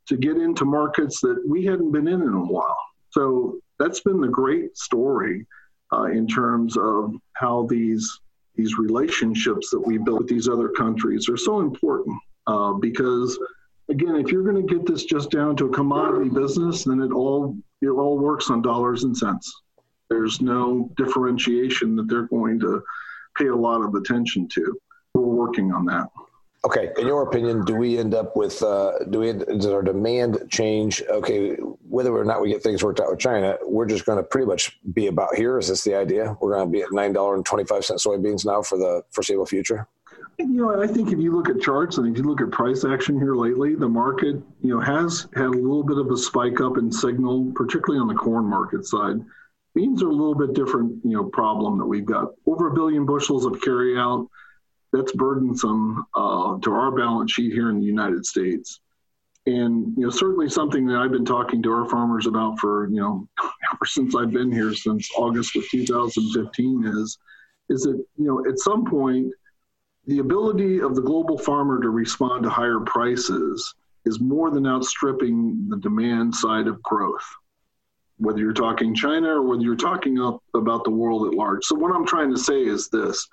to 0.07 0.17
get 0.17 0.37
into 0.37 0.65
markets 0.65 1.19
that 1.21 1.41
we 1.47 1.65
hadn't 1.65 1.91
been 1.91 2.07
in 2.07 2.21
in 2.21 2.33
a 2.33 2.45
while. 2.45 2.77
So 3.09 3.59
that's 3.79 4.01
been 4.01 4.21
the 4.21 4.27
great 4.27 4.77
story 4.77 5.45
uh, 5.93 6.05
in 6.05 6.27
terms 6.27 6.77
of 6.77 7.13
how 7.33 7.67
these 7.69 8.19
these 8.55 8.77
relationships 8.77 9.69
that 9.69 9.79
we 9.79 9.97
built 9.97 10.19
with 10.19 10.27
these 10.27 10.49
other 10.49 10.69
countries 10.69 11.29
are 11.29 11.37
so 11.37 11.59
important 11.59 12.17
uh, 12.47 12.73
because 12.73 13.37
again 13.89 14.15
if 14.15 14.31
you're 14.31 14.43
going 14.43 14.65
to 14.65 14.73
get 14.73 14.85
this 14.85 15.03
just 15.03 15.29
down 15.29 15.55
to 15.55 15.67
a 15.67 15.73
commodity 15.73 16.29
business 16.29 16.83
then 16.83 17.01
it 17.01 17.11
all 17.11 17.55
it 17.81 17.89
all 17.89 18.17
works 18.17 18.49
on 18.49 18.61
dollars 18.61 19.03
and 19.03 19.15
cents. 19.15 19.61
There's 20.09 20.41
no 20.41 20.89
differentiation 20.95 21.95
that 21.97 22.07
they're 22.07 22.27
going 22.27 22.59
to 22.61 22.81
pay 23.37 23.47
a 23.47 23.55
lot 23.55 23.83
of 23.83 23.93
attention 23.93 24.47
to. 24.49 24.79
We're 25.13 25.23
working 25.23 25.71
on 25.71 25.85
that 25.85 26.07
Okay, 26.67 26.91
in 26.97 27.07
your 27.07 27.21
opinion, 27.21 27.63
do 27.63 27.77
we 27.77 27.97
end 27.97 28.13
up 28.13 28.35
with 28.35 28.61
uh, 28.61 28.91
do 29.09 29.19
we 29.19 29.31
does 29.31 29.67
our 29.67 29.81
demand 29.81 30.39
change? 30.49 31.01
Okay, 31.09 31.55
whether 31.87 32.13
or 32.13 32.25
not 32.25 32.41
we 32.41 32.49
get 32.49 32.61
things 32.61 32.83
worked 32.83 32.99
out 32.99 33.09
with 33.09 33.19
China, 33.19 33.57
we're 33.63 33.85
just 33.85 34.05
going 34.05 34.17
to 34.17 34.23
pretty 34.23 34.47
much 34.47 34.77
be 34.93 35.07
about 35.07 35.33
here. 35.35 35.57
Is 35.57 35.69
this 35.69 35.85
the 35.85 35.95
idea? 35.95 36.35
We're 36.41 36.55
going 36.55 36.67
to 36.67 36.69
be 36.71 36.81
at 36.81 36.91
nine 36.91 37.13
dollar 37.13 37.35
and 37.35 37.45
twenty 37.45 37.63
five 37.63 37.85
cent 37.85 38.01
soybeans 38.01 38.45
now 38.45 38.61
for 38.61 38.77
the 38.77 39.01
foreseeable 39.11 39.45
future. 39.45 39.87
You 40.39 40.45
know, 40.47 40.83
I 40.83 40.87
think 40.87 41.13
if 41.13 41.19
you 41.19 41.33
look 41.33 41.47
at 41.47 41.61
charts 41.61 41.99
and 41.99 42.11
if 42.11 42.17
you 42.17 42.29
look 42.29 42.41
at 42.41 42.51
price 42.51 42.83
action 42.83 43.17
here 43.17 43.35
lately, 43.35 43.75
the 43.75 43.87
market 43.87 44.35
you 44.61 44.75
know 44.75 44.81
has 44.81 45.29
had 45.35 45.45
a 45.45 45.49
little 45.51 45.85
bit 45.85 45.97
of 45.97 46.11
a 46.11 46.17
spike 46.17 46.59
up 46.59 46.77
in 46.77 46.91
signal, 46.91 47.49
particularly 47.55 48.01
on 48.01 48.09
the 48.09 48.15
corn 48.15 48.43
market 48.43 48.85
side. 48.85 49.15
Beans 49.73 50.03
are 50.03 50.09
a 50.09 50.11
little 50.11 50.35
bit 50.35 50.53
different, 50.53 50.99
you 51.05 51.15
know, 51.15 51.29
problem 51.29 51.77
that 51.77 51.85
we've 51.85 52.05
got 52.05 52.33
over 52.45 52.67
a 52.67 52.73
billion 52.73 53.05
bushels 53.05 53.45
of 53.45 53.61
carry 53.61 53.97
out 53.97 54.27
that's 54.93 55.11
burdensome 55.13 56.05
uh, 56.15 56.57
to 56.59 56.71
our 56.71 56.91
balance 56.91 57.31
sheet 57.31 57.53
here 57.53 57.69
in 57.69 57.79
the 57.79 57.85
United 57.85 58.25
States. 58.25 58.79
And 59.45 59.93
you 59.97 60.03
know, 60.03 60.09
certainly 60.09 60.49
something 60.49 60.85
that 60.87 60.97
I've 60.97 61.11
been 61.11 61.25
talking 61.25 61.63
to 61.63 61.71
our 61.71 61.89
farmers 61.89 62.27
about 62.27 62.59
for 62.59 62.89
you 62.89 62.99
know, 62.99 63.27
ever 63.73 63.85
since 63.85 64.15
I've 64.15 64.31
been 64.31 64.51
here 64.51 64.73
since 64.73 65.09
August 65.15 65.55
of 65.55 65.63
2015 65.69 66.85
is, 66.85 67.17
is 67.69 67.83
that 67.83 68.03
you 68.17 68.25
know, 68.25 68.45
at 68.45 68.59
some 68.59 68.85
point, 68.85 69.31
the 70.05 70.19
ability 70.19 70.81
of 70.81 70.95
the 70.95 71.01
global 71.01 71.37
farmer 71.37 71.81
to 71.81 71.89
respond 71.89 72.43
to 72.43 72.49
higher 72.49 72.79
prices 72.79 73.73
is 74.05 74.19
more 74.19 74.49
than 74.49 74.65
outstripping 74.65 75.67
the 75.69 75.77
demand 75.77 76.33
side 76.33 76.67
of 76.67 76.81
growth. 76.81 77.25
Whether 78.17 78.39
you're 78.39 78.53
talking 78.53 78.95
China 78.95 79.35
or 79.35 79.41
whether 79.43 79.61
you're 79.61 79.75
talking 79.75 80.19
up 80.19 80.41
about 80.55 80.83
the 80.85 80.91
world 80.91 81.27
at 81.27 81.33
large. 81.33 81.65
So 81.65 81.75
what 81.75 81.93
I'm 81.93 82.05
trying 82.05 82.31
to 82.31 82.39
say 82.39 82.63
is 82.63 82.89
this 82.89 83.27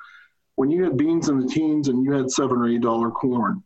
when 0.56 0.70
you 0.70 0.84
had 0.84 0.96
beans 0.96 1.28
in 1.28 1.40
the 1.40 1.46
teens 1.46 1.88
and 1.88 2.04
you 2.04 2.12
had 2.12 2.30
seven 2.30 2.58
or 2.58 2.68
eight 2.68 2.80
dollar 2.80 3.10
corn, 3.10 3.62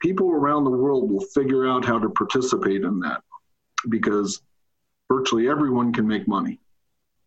people 0.00 0.30
around 0.30 0.64
the 0.64 0.70
world 0.70 1.10
will 1.10 1.24
figure 1.34 1.66
out 1.66 1.84
how 1.84 1.98
to 1.98 2.08
participate 2.10 2.82
in 2.82 2.98
that 3.00 3.22
because 3.88 4.42
virtually 5.10 5.48
everyone 5.48 5.92
can 5.92 6.06
make 6.06 6.26
money. 6.26 6.58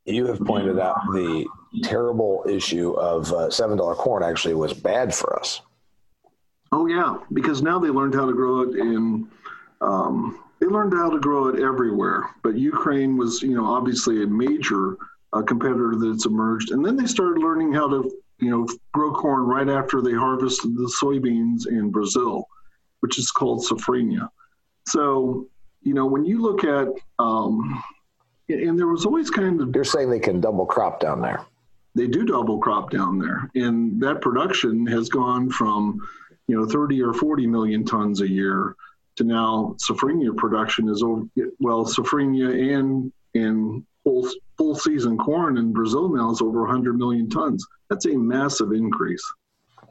You 0.06 0.26
have 0.28 0.40
pointed 0.40 0.80
out 0.80 1.00
the 1.12 1.46
terrible 1.84 2.46
issue 2.48 2.92
of 2.92 3.32
uh, 3.34 3.50
seven 3.50 3.78
dollar 3.78 3.96
corn 3.96 4.24
actually 4.24 4.54
was 4.54 4.74
bad 4.74 5.14
for 5.14 5.38
us. 5.38 5.62
Oh 6.72 6.88
yeah, 6.88 7.18
because 7.34 7.62
now 7.62 7.80
they 7.80 7.90
learned 7.90 8.14
how 8.14 8.26
to 8.26 8.34
grow 8.34 8.62
it 8.62 8.76
in. 8.76 9.28
Um, 9.82 10.44
they 10.60 10.68
learned 10.68 10.94
how 10.94 11.10
to 11.10 11.20
grow 11.20 11.50
it 11.50 11.60
everywhere, 11.62 12.24
but 12.42 12.58
Ukraine 12.58 13.16
was, 13.16 13.42
you 13.42 13.56
know, 13.56 13.66
obviously 13.66 14.24
a 14.24 14.28
major 14.28 14.98
uh, 15.34 15.42
competitor 15.42 15.94
that's 15.98 16.26
emerged, 16.26 16.72
and 16.72 16.84
then 16.86 16.96
they 16.96 17.06
started 17.06 17.42
learning 17.42 17.74
how 17.74 17.88
to, 17.88 18.12
you 18.40 18.50
know, 18.50 18.68
grow 18.94 19.14
corn 19.14 19.44
right 19.44 19.70
after 19.70 20.02
they 20.02 20.14
harvested 20.14 20.76
the 20.76 20.92
soybeans 21.02 21.68
in 21.68 21.90
Brazil, 21.90 22.48
which 23.00 23.18
is 23.18 23.32
called 23.32 23.66
safrinha. 23.66 24.30
So, 24.88 25.48
you 25.82 25.94
know, 25.94 26.06
when 26.06 26.26
you 26.26 26.42
look 26.42 26.64
at, 26.64 26.88
um, 27.20 27.84
and 28.50 28.78
there 28.78 28.88
was 28.88 29.06
always 29.06 29.30
kind 29.30 29.60
of. 29.60 29.76
You're 29.76 29.84
saying 29.84 30.10
they 30.10 30.20
can 30.20 30.40
double 30.40 30.66
crop 30.66 31.00
down 31.00 31.22
there. 31.22 31.46
They 31.96 32.08
do 32.08 32.26
double 32.26 32.60
crop 32.60 32.92
down 32.92 33.20
there, 33.20 33.50
and 33.56 34.00
that 34.02 34.22
production 34.22 34.86
has 34.88 35.10
gone 35.10 35.50
from, 35.50 36.00
you 36.48 36.58
know, 36.58 36.66
30 36.66 37.02
or 37.02 37.14
40 37.14 37.48
million 37.48 37.84
tons 37.84 38.22
a 38.22 38.30
year 38.30 38.76
to 39.18 39.24
now 39.24 39.76
safrinha 39.90 40.36
production 40.38 40.88
is 40.88 41.04
over. 41.04 41.24
Well, 41.60 41.86
safrinha 41.86 42.78
and 42.78 43.12
and 43.36 43.86
full 44.08 44.30
full 44.58 44.76
season 44.76 45.18
corn 45.18 45.58
in 45.58 45.74
Brazil 45.74 46.08
now 46.08 46.32
is 46.32 46.42
over 46.42 46.62
100 46.62 46.98
million 46.98 47.30
tons. 47.30 47.68
That's 47.90 48.06
a 48.06 48.16
massive 48.16 48.72
increase. 48.72 49.24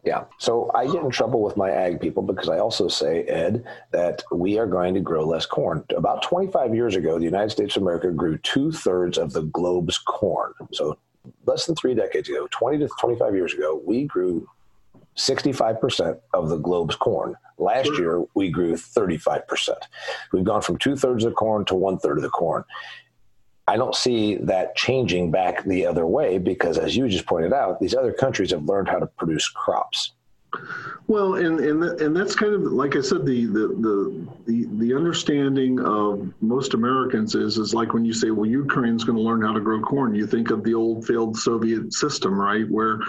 Yeah. 0.05 0.25
So 0.39 0.71
I 0.75 0.87
get 0.87 1.03
in 1.03 1.11
trouble 1.11 1.43
with 1.43 1.57
my 1.57 1.71
ag 1.71 2.01
people 2.01 2.23
because 2.23 2.49
I 2.49 2.59
also 2.59 2.89
say, 2.89 3.25
Ed, 3.25 3.65
that 3.91 4.23
we 4.33 4.59
are 4.59 4.67
going 4.67 4.95
to 4.95 5.01
grow 5.01 5.27
less 5.27 5.45
corn. 5.47 5.85
About 5.97 6.23
25 6.23 6.75
years 6.75 6.97
ago, 6.97 7.19
the 7.19 7.25
United 7.25 7.51
States 7.51 7.77
of 7.77 7.83
America 7.83 8.11
grew 8.11 8.39
two 8.39 8.73
thirds 8.73 9.19
of 9.19 9.33
the 9.33 9.43
globe's 9.43 9.99
corn. 9.99 10.53
So 10.73 10.97
less 11.45 11.67
than 11.67 11.75
three 11.75 11.95
decades 11.95 12.29
ago, 12.29 12.47
20 12.53 12.79
to 12.79 12.89
25 13.01 13.35
years 13.35 13.53
ago, 13.53 13.83
we 13.85 14.05
grew 14.05 14.49
65% 15.17 16.21
of 16.33 16.49
the 16.49 16.59
globe's 16.59 16.97
corn. 16.97 17.35
Last 17.59 17.91
year, 17.99 18.23
we 18.35 18.51
grew 18.51 18.75
35%. 18.75 19.71
We've 20.33 20.45
gone 20.45 20.63
from 20.63 20.79
two 20.79 20.95
thirds 20.95 21.25
of 21.25 21.33
the 21.33 21.37
corn 21.37 21.65
to 21.67 21.75
one 21.75 21.99
third 21.99 22.19
of 22.19 22.23
the 22.23 22.31
corn. 22.31 22.65
I 23.69 23.77
don't 23.77 23.95
see 23.95 24.37
that 24.37 24.77
changing 24.77 25.31
back 25.31 25.65
the 25.65 25.87
other 25.87 26.07
way 26.07 26.39
because, 26.39 26.79
as 26.79 26.97
you 26.97 27.09
just 27.09 27.27
pointed 27.27 27.53
out, 27.53 27.81
these 27.81 27.95
other 27.95 28.13
countries 28.13 28.53
have 28.53 28.65
learned 28.65 28.89
how 28.89 28.99
to 28.99 29.07
produce 29.07 29.49
crops. 29.49 30.13
Well, 31.09 31.35
and 31.35 31.61
and 31.61 31.83
and 32.01 32.17
that's 32.17 32.35
kind 32.35 32.55
of 32.55 32.63
like 32.63 32.97
I 32.97 33.01
said, 33.01 33.27
the 33.27 33.47
the 33.47 33.69
the 33.69 34.27
the, 34.47 34.67
the 34.79 34.95
understanding 34.95 35.81
of 35.81 36.33
most 36.41 36.75
Americans 36.75 37.35
is 37.35 37.59
is 37.59 37.75
like 37.75 37.93
when 37.93 38.05
you 38.05 38.13
say, 38.13 38.31
well, 38.31 38.47
Ukraine's 38.47 39.05
going 39.05 39.17
to 39.17 39.23
learn 39.23 39.43
how 39.43 39.53
to 39.53 39.61
grow 39.61 39.81
corn. 39.81 40.15
You 40.15 40.27
think 40.27 40.51
of 40.51 40.63
the 40.63 40.75
old 40.75 41.07
failed 41.07 41.37
Soviet 41.37 41.93
system, 41.93 42.41
right, 42.41 42.69
where 42.71 43.01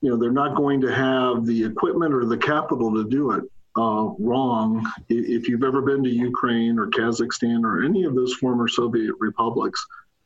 you 0.00 0.10
know 0.10 0.16
they're 0.16 0.30
not 0.30 0.56
going 0.56 0.80
to 0.80 0.94
have 0.94 1.44
the 1.44 1.64
equipment 1.64 2.14
or 2.14 2.24
the 2.24 2.38
capital 2.38 2.92
to 2.94 3.08
do 3.08 3.32
it 3.32 3.44
uh, 3.78 4.12
wrong. 4.18 4.84
If 5.08 5.48
you've 5.48 5.62
ever 5.62 5.80
been 5.82 6.02
to 6.02 6.10
Ukraine 6.10 6.78
or 6.78 6.88
Kazakhstan 6.88 7.62
or 7.62 7.84
any 7.84 8.04
of 8.04 8.14
those 8.16 8.34
former 8.34 8.66
Soviet 8.66 9.14
republics, 9.20 9.84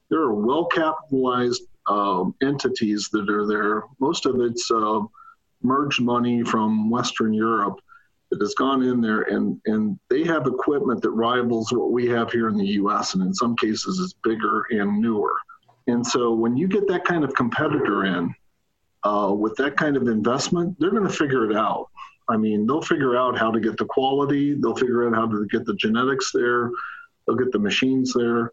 there 0.09 0.21
are 0.21 0.35
well 0.35 0.65
capitalized 0.65 1.63
um, 1.87 2.35
entities 2.43 3.11
that 3.13 3.29
are 3.29 3.47
there. 3.47 3.85
Most 4.01 4.25
of 4.25 4.41
it's 4.41 4.71
uh, 4.71 5.01
merged 5.63 6.01
money 6.01 6.43
from 6.43 6.89
Western 6.89 7.35
Europe 7.35 7.79
that 8.31 8.41
has 8.41 8.55
gone 8.55 8.83
in 8.83 9.03
there, 9.03 9.23
and, 9.23 9.61
and 9.67 9.99
they 10.09 10.25
have 10.25 10.47
equipment 10.47 11.03
that 11.03 11.11
rivals 11.11 11.71
what 11.73 11.93
we 11.93 12.07
have 12.07 12.33
here 12.33 12.49
in 12.49 12.57
the 12.57 12.69
US, 12.83 13.13
and 13.13 13.23
in 13.23 13.35
some 13.35 13.55
cases 13.57 13.99
is 13.99 14.15
bigger 14.25 14.67
and 14.71 14.99
newer. 14.99 15.35
And 15.89 16.07
so 16.07 16.33
when 16.33 16.57
you 16.57 16.69
get 16.69 16.89
that 16.89 17.05
kind 17.05 17.25
of 17.25 17.35
competitor 17.35 18.07
in, 18.07 18.35
uh, 19.05 19.35
with 19.37 19.57
that 19.57 19.77
kind 19.77 19.97
of 19.97 20.09
investment, 20.09 20.79
they're 20.79 20.91
going 20.91 21.07
to 21.07 21.13
figure 21.13 21.51
it 21.51 21.57
out. 21.57 21.91
I 22.29 22.37
mean, 22.37 22.67
they'll 22.67 22.83
figure 22.83 23.17
out 23.17 23.39
how 23.39 23.51
to 23.51 23.61
get 23.61 23.77
the 23.77 23.85
quality, 23.85 24.55
they'll 24.55 24.77
figure 24.77 25.07
out 25.07 25.15
how 25.15 25.27
to 25.27 25.47
get 25.51 25.65
the 25.65 25.75
genetics 25.75 26.31
there, 26.33 26.71
they'll 27.27 27.37
get 27.37 27.53
the 27.53 27.59
machines 27.59 28.13
there. 28.13 28.53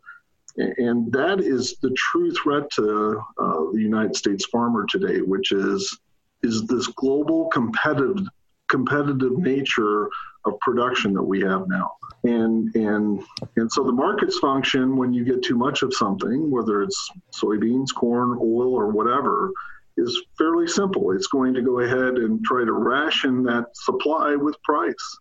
And 0.58 1.12
that 1.13 1.39
is 1.39 1.77
the 1.82 1.91
true 1.91 2.32
threat 2.32 2.69
to 2.71 3.21
uh, 3.38 3.71
the 3.71 3.82
United 3.82 4.15
States 4.15 4.45
farmer 4.45 4.86
today, 4.89 5.21
which 5.21 5.51
is 5.51 5.97
is 6.41 6.65
this 6.67 6.88
global 6.88 7.47
competitive 7.47 8.25
competitive 8.69 9.38
nature 9.38 10.10
of 10.45 10.60
production 10.62 11.13
that 11.13 11.23
we 11.23 11.41
have 11.41 11.67
now. 11.67 11.91
And 12.23 12.73
and 12.75 13.23
and 13.55 13.71
so 13.71 13.84
the 13.84 13.91
markets 13.91 14.39
function 14.39 14.97
when 14.97 15.13
you 15.13 15.23
get 15.23 15.43
too 15.43 15.55
much 15.55 15.84
of 15.84 15.93
something, 15.93 16.49
whether 16.49 16.82
it's 16.82 17.10
soybeans, 17.32 17.93
corn, 17.93 18.38
oil, 18.41 18.73
or 18.73 18.88
whatever 18.88 19.51
is 19.99 20.23
fairly 20.38 20.67
simple. 20.67 21.12
It's 21.12 21.27
going 21.27 21.53
to 21.53 21.62
go 21.62 21.79
ahead 21.79 22.17
and 22.17 22.43
try 22.43 22.63
to 22.65 22.71
ration 22.71 23.43
that 23.43 23.65
supply 23.75 24.35
with 24.35 24.62
price 24.63 25.17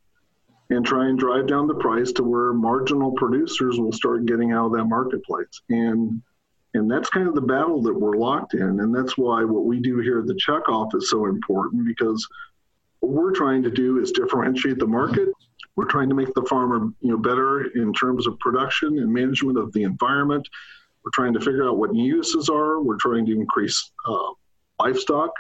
and 0.71 0.85
try 0.85 1.09
and 1.09 1.19
drive 1.19 1.47
down 1.47 1.67
the 1.67 1.75
price 1.75 2.13
to 2.13 2.23
where 2.23 2.53
marginal 2.53 3.13
producers 3.13 3.79
will 3.79 3.93
start 3.93 4.27
getting 4.27 4.53
out 4.53 4.67
of 4.67 4.73
that 4.73 4.85
marketplace. 4.85 5.63
And 5.71 6.23
and 6.75 6.91
that's 6.91 7.09
kind 7.09 7.27
of 7.27 7.35
the 7.35 7.41
battle 7.41 7.81
that 7.83 7.95
we're 7.95 8.17
locked 8.17 8.53
in. 8.53 8.81
And 8.81 8.95
that's 8.95 9.17
why 9.17 9.43
what 9.43 9.65
we 9.65 9.81
do 9.81 10.01
here 10.01 10.21
at 10.21 10.27
the 10.27 10.35
checkoff 10.35 10.95
is 10.95 11.11
so 11.11 11.25
important 11.27 11.87
because 11.87 12.27
what 13.01 13.13
we're 13.13 13.33
trying 13.33 13.63
to 13.63 13.71
do 13.71 13.99
is 14.01 14.13
differentiate 14.13 14.79
the 14.79 14.87
market. 14.87 15.31
We're 15.77 15.87
trying 15.87 16.11
to 16.11 16.15
make 16.15 16.33
the 16.35 16.45
farmer, 16.49 16.91
you 17.01 17.11
know, 17.11 17.17
better 17.17 17.67
in 17.75 17.95
terms 17.95 18.27
of 18.27 18.39
production 18.41 18.99
and 18.99 19.13
management 19.13 19.57
of 19.57 19.73
the 19.73 19.85
environment. 19.85 20.47
We're 21.05 21.11
trying 21.15 21.33
to 21.35 21.41
figure 21.41 21.67
out 21.67 21.79
what 21.79 21.93
new 21.93 22.05
uses 22.05 22.51
are. 22.51 22.83
We're 22.83 22.99
trying 22.99 23.25
to 23.27 23.33
increase 23.33 23.91
uh, 24.07 24.33
livestock 24.81 25.33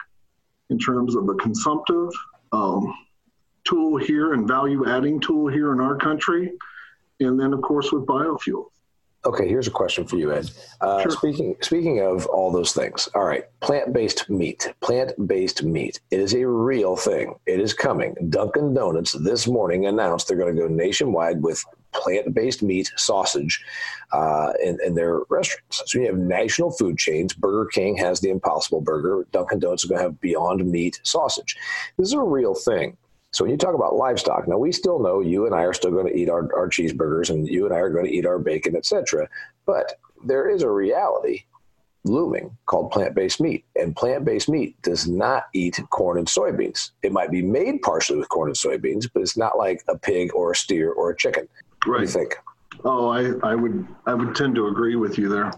in 0.71 0.79
terms 0.79 1.15
of 1.15 1.29
a 1.29 1.35
consumptive 1.35 2.11
um, 2.53 2.95
tool 3.65 3.97
here 3.97 4.35
and 4.35 4.47
value 4.47 4.89
adding 4.89 5.21
tool 5.21 5.49
here 5.49 5.73
in 5.73 5.81
our 5.81 5.97
country. 5.97 6.53
And 7.21 7.39
then, 7.39 7.53
of 7.53 7.63
course, 7.63 7.93
with 7.93 8.07
biofuels. 8.07 8.69
Okay, 9.25 9.49
here's 9.49 9.67
a 9.67 9.73
question 9.73 10.07
for 10.07 10.17
you, 10.17 10.33
Ed. 10.33 10.49
Uh, 10.81 11.03
sure. 11.03 11.11
Speaking 11.11 11.57
speaking 11.61 12.01
of 12.01 12.25
all 12.27 12.53
those 12.53 12.73
things, 12.73 13.09
all 13.15 13.25
right, 13.25 13.45
plant 13.61 13.93
based 13.93 14.31
meat, 14.31 14.73
plant 14.81 15.13
based 15.27 15.65
meat. 15.65 16.01
It 16.13 16.21
is 16.21 16.35
a 16.35 16.47
real 16.47 16.95
thing. 16.95 17.35
It 17.45 17.61
is 17.61 17.75
coming. 17.75 18.15
Dunkin' 18.31 18.75
Donuts 18.75 19.13
this 19.13 19.49
morning 19.49 19.87
announced 19.87 20.29
they're 20.29 20.37
going 20.37 20.55
to 20.55 20.63
go 20.63 20.69
nationwide 20.69 21.43
with 21.43 21.65
plant 21.99 22.33
based 22.35 22.63
meat 22.63 22.91
sausage 22.97 23.63
uh, 24.13 24.53
in, 24.65 24.79
in, 24.85 24.95
their 24.95 25.21
restaurants. 25.29 25.83
So 25.87 25.99
you 25.99 26.07
have 26.07 26.17
national 26.17 26.71
food 26.71 26.97
chains. 26.99 27.35
Burger 27.35 27.69
King 27.71 27.97
has 27.99 28.21
the 28.21 28.31
Impossible 28.31 28.81
Burger. 28.81 29.27
Dunkin' 29.33 29.59
Donuts 29.59 29.85
is 29.85 29.91
going 29.91 29.99
to 29.99 30.05
have 30.05 30.21
Beyond 30.21 30.65
Meat 30.67 31.01
sausage. 31.03 31.57
This 31.97 32.09
is 32.09 32.15
a 32.15 32.23
real 32.23 32.55
thing. 32.55 32.97
So 33.31 33.45
when 33.45 33.51
you 33.51 33.59
talk 33.59 33.75
about 33.75 33.97
livestock, 33.97 34.49
now 34.49 34.57
we 34.57 34.73
still 34.73 34.99
know 35.01 35.21
you 35.21 35.45
and 35.45 35.55
I 35.55 35.63
are 35.63 35.75
still 35.75 35.91
going 35.91 36.07
to 36.07 36.17
eat 36.17 36.31
our, 36.31 36.49
our 36.55 36.69
cheeseburgers 36.69 37.29
and 37.29 37.47
you 37.47 37.67
and 37.67 37.75
I 37.75 37.79
are 37.79 37.91
going 37.91 38.07
to 38.07 38.13
eat 38.13 38.25
our 38.25 38.39
bacon, 38.39 38.75
etc. 38.75 39.29
But 39.67 39.99
there 40.25 40.49
is 40.49 40.63
a 40.63 40.71
reality 40.71 41.45
looming 42.05 42.57
called 42.67 42.91
plant-based 42.91 43.41
meat, 43.41 43.65
and 43.77 43.95
plant-based 43.95 44.49
meat 44.49 44.81
does 44.83 45.07
not 45.07 45.45
eat 45.53 45.79
corn 45.91 46.19
and 46.19 46.27
soybeans. 46.27 46.93
It 47.03 47.13
might 47.13 47.31
be 47.31 47.43
made 47.43 47.83
partially 47.83 48.19
with 48.19 48.29
corn 48.29 48.49
and 48.49 48.57
soybeans, 48.57 49.09
but 49.13 49.23
it's 49.23 49.37
not 49.37 49.59
like 49.59 49.83
a 49.89 49.99
pig 49.99 50.35
or 50.35 50.53
a 50.53 50.57
steer 50.57 50.93
or 50.93 51.11
a 51.11 51.17
chicken. 51.17 51.49
Right. 51.87 51.93
What 51.93 51.99
do 51.99 52.03
you 52.03 52.09
think? 52.09 52.37
Oh, 52.85 53.09
I, 53.09 53.33
I 53.43 53.55
would 53.55 53.87
I 54.07 54.15
would 54.15 54.35
tend 54.37 54.55
to 54.55 54.69
agree 54.69 54.95
with 54.95 55.19
you 55.19 55.29
there, 55.29 55.53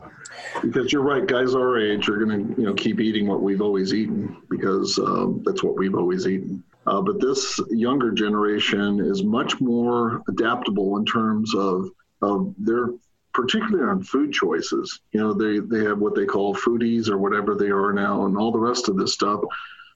because 0.62 0.92
you're 0.92 1.02
right. 1.02 1.26
Guys 1.26 1.54
our 1.54 1.78
age 1.78 2.08
are 2.08 2.16
going 2.16 2.54
to 2.54 2.60
you 2.60 2.66
know 2.66 2.74
keep 2.74 2.98
eating 3.00 3.26
what 3.26 3.42
we've 3.42 3.60
always 3.60 3.92
eaten 3.92 4.36
because 4.48 4.98
um, 4.98 5.42
that's 5.44 5.62
what 5.62 5.76
we've 5.76 5.94
always 5.94 6.26
eaten. 6.26 6.62
Uh, 6.86 7.00
but 7.00 7.20
this 7.20 7.60
younger 7.68 8.10
generation 8.10 9.00
is 9.00 9.22
much 9.22 9.60
more 9.60 10.22
adaptable 10.28 10.96
in 10.96 11.04
terms 11.04 11.54
of, 11.54 11.90
of 12.22 12.54
their, 12.58 12.88
particularly 13.34 13.84
on 13.84 14.02
food 14.02 14.32
choices. 14.32 15.00
You 15.12 15.20
know, 15.20 15.34
they, 15.34 15.58
they 15.58 15.84
have 15.84 15.98
what 15.98 16.14
they 16.14 16.24
call 16.24 16.54
foodies 16.54 17.08
or 17.08 17.18
whatever 17.18 17.54
they 17.54 17.68
are 17.68 17.92
now, 17.92 18.24
and 18.24 18.36
all 18.36 18.50
the 18.50 18.58
rest 18.58 18.88
of 18.88 18.96
this 18.96 19.12
stuff. 19.12 19.40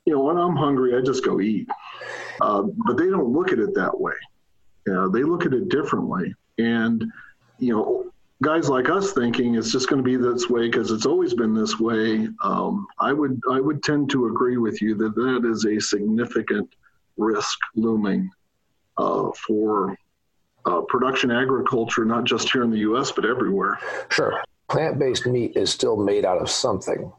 You 0.05 0.13
know, 0.13 0.21
when 0.21 0.37
I'm 0.37 0.57
hungry, 0.57 0.95
I 0.95 1.01
just 1.01 1.25
go 1.25 1.41
eat. 1.41 1.69
Uh, 2.41 2.65
but 2.87 2.99
they 2.99 3.09
don't 3.09 3.33
look 3.33 3.51
at 3.51 3.59
it 3.59 3.75
that 3.75 3.99
way. 3.99 4.13
Know, 4.87 5.09
they 5.09 5.23
look 5.23 5.47
at 5.47 5.55
it 5.55 5.69
differently. 5.69 6.35
And, 6.59 7.05
you 7.59 7.75
know, 7.75 8.13
guys 8.43 8.69
like 8.69 8.91
us 8.91 9.13
thinking 9.13 9.55
it's 9.55 9.73
just 9.73 9.89
going 9.89 10.03
to 10.03 10.05
be 10.05 10.17
this 10.17 10.49
way 10.51 10.69
because 10.69 10.91
it's 10.91 11.07
always 11.07 11.35
been 11.35 11.55
this 11.55 11.79
way, 11.81 12.29
um, 12.43 12.87
I 12.99 13.13
would 13.13 13.41
I 13.51 13.61
would 13.61 13.83
tend 13.83 14.11
to 14.11 14.27
agree 14.27 14.59
with 14.59 14.83
you 14.83 14.95
that 14.97 15.15
that 15.15 15.49
is 15.51 15.65
a 15.65 15.81
significant 15.81 16.69
risk 17.17 17.59
looming 17.75 18.31
uh, 18.99 19.31
for 19.47 19.97
uh, 20.67 20.83
production 20.83 21.31
agriculture, 21.31 22.05
not 22.05 22.25
just 22.25 22.51
here 22.53 22.63
in 22.63 22.71
the 22.71 22.79
U.S. 22.79 23.13
but 23.13 23.25
everywhere. 23.25 23.79
Sure, 24.11 24.43
plant-based 24.69 25.27
meat 25.27 25.57
is 25.57 25.71
still 25.71 25.97
made 25.97 26.25
out 26.25 26.41
of 26.41 26.51
something, 26.51 27.11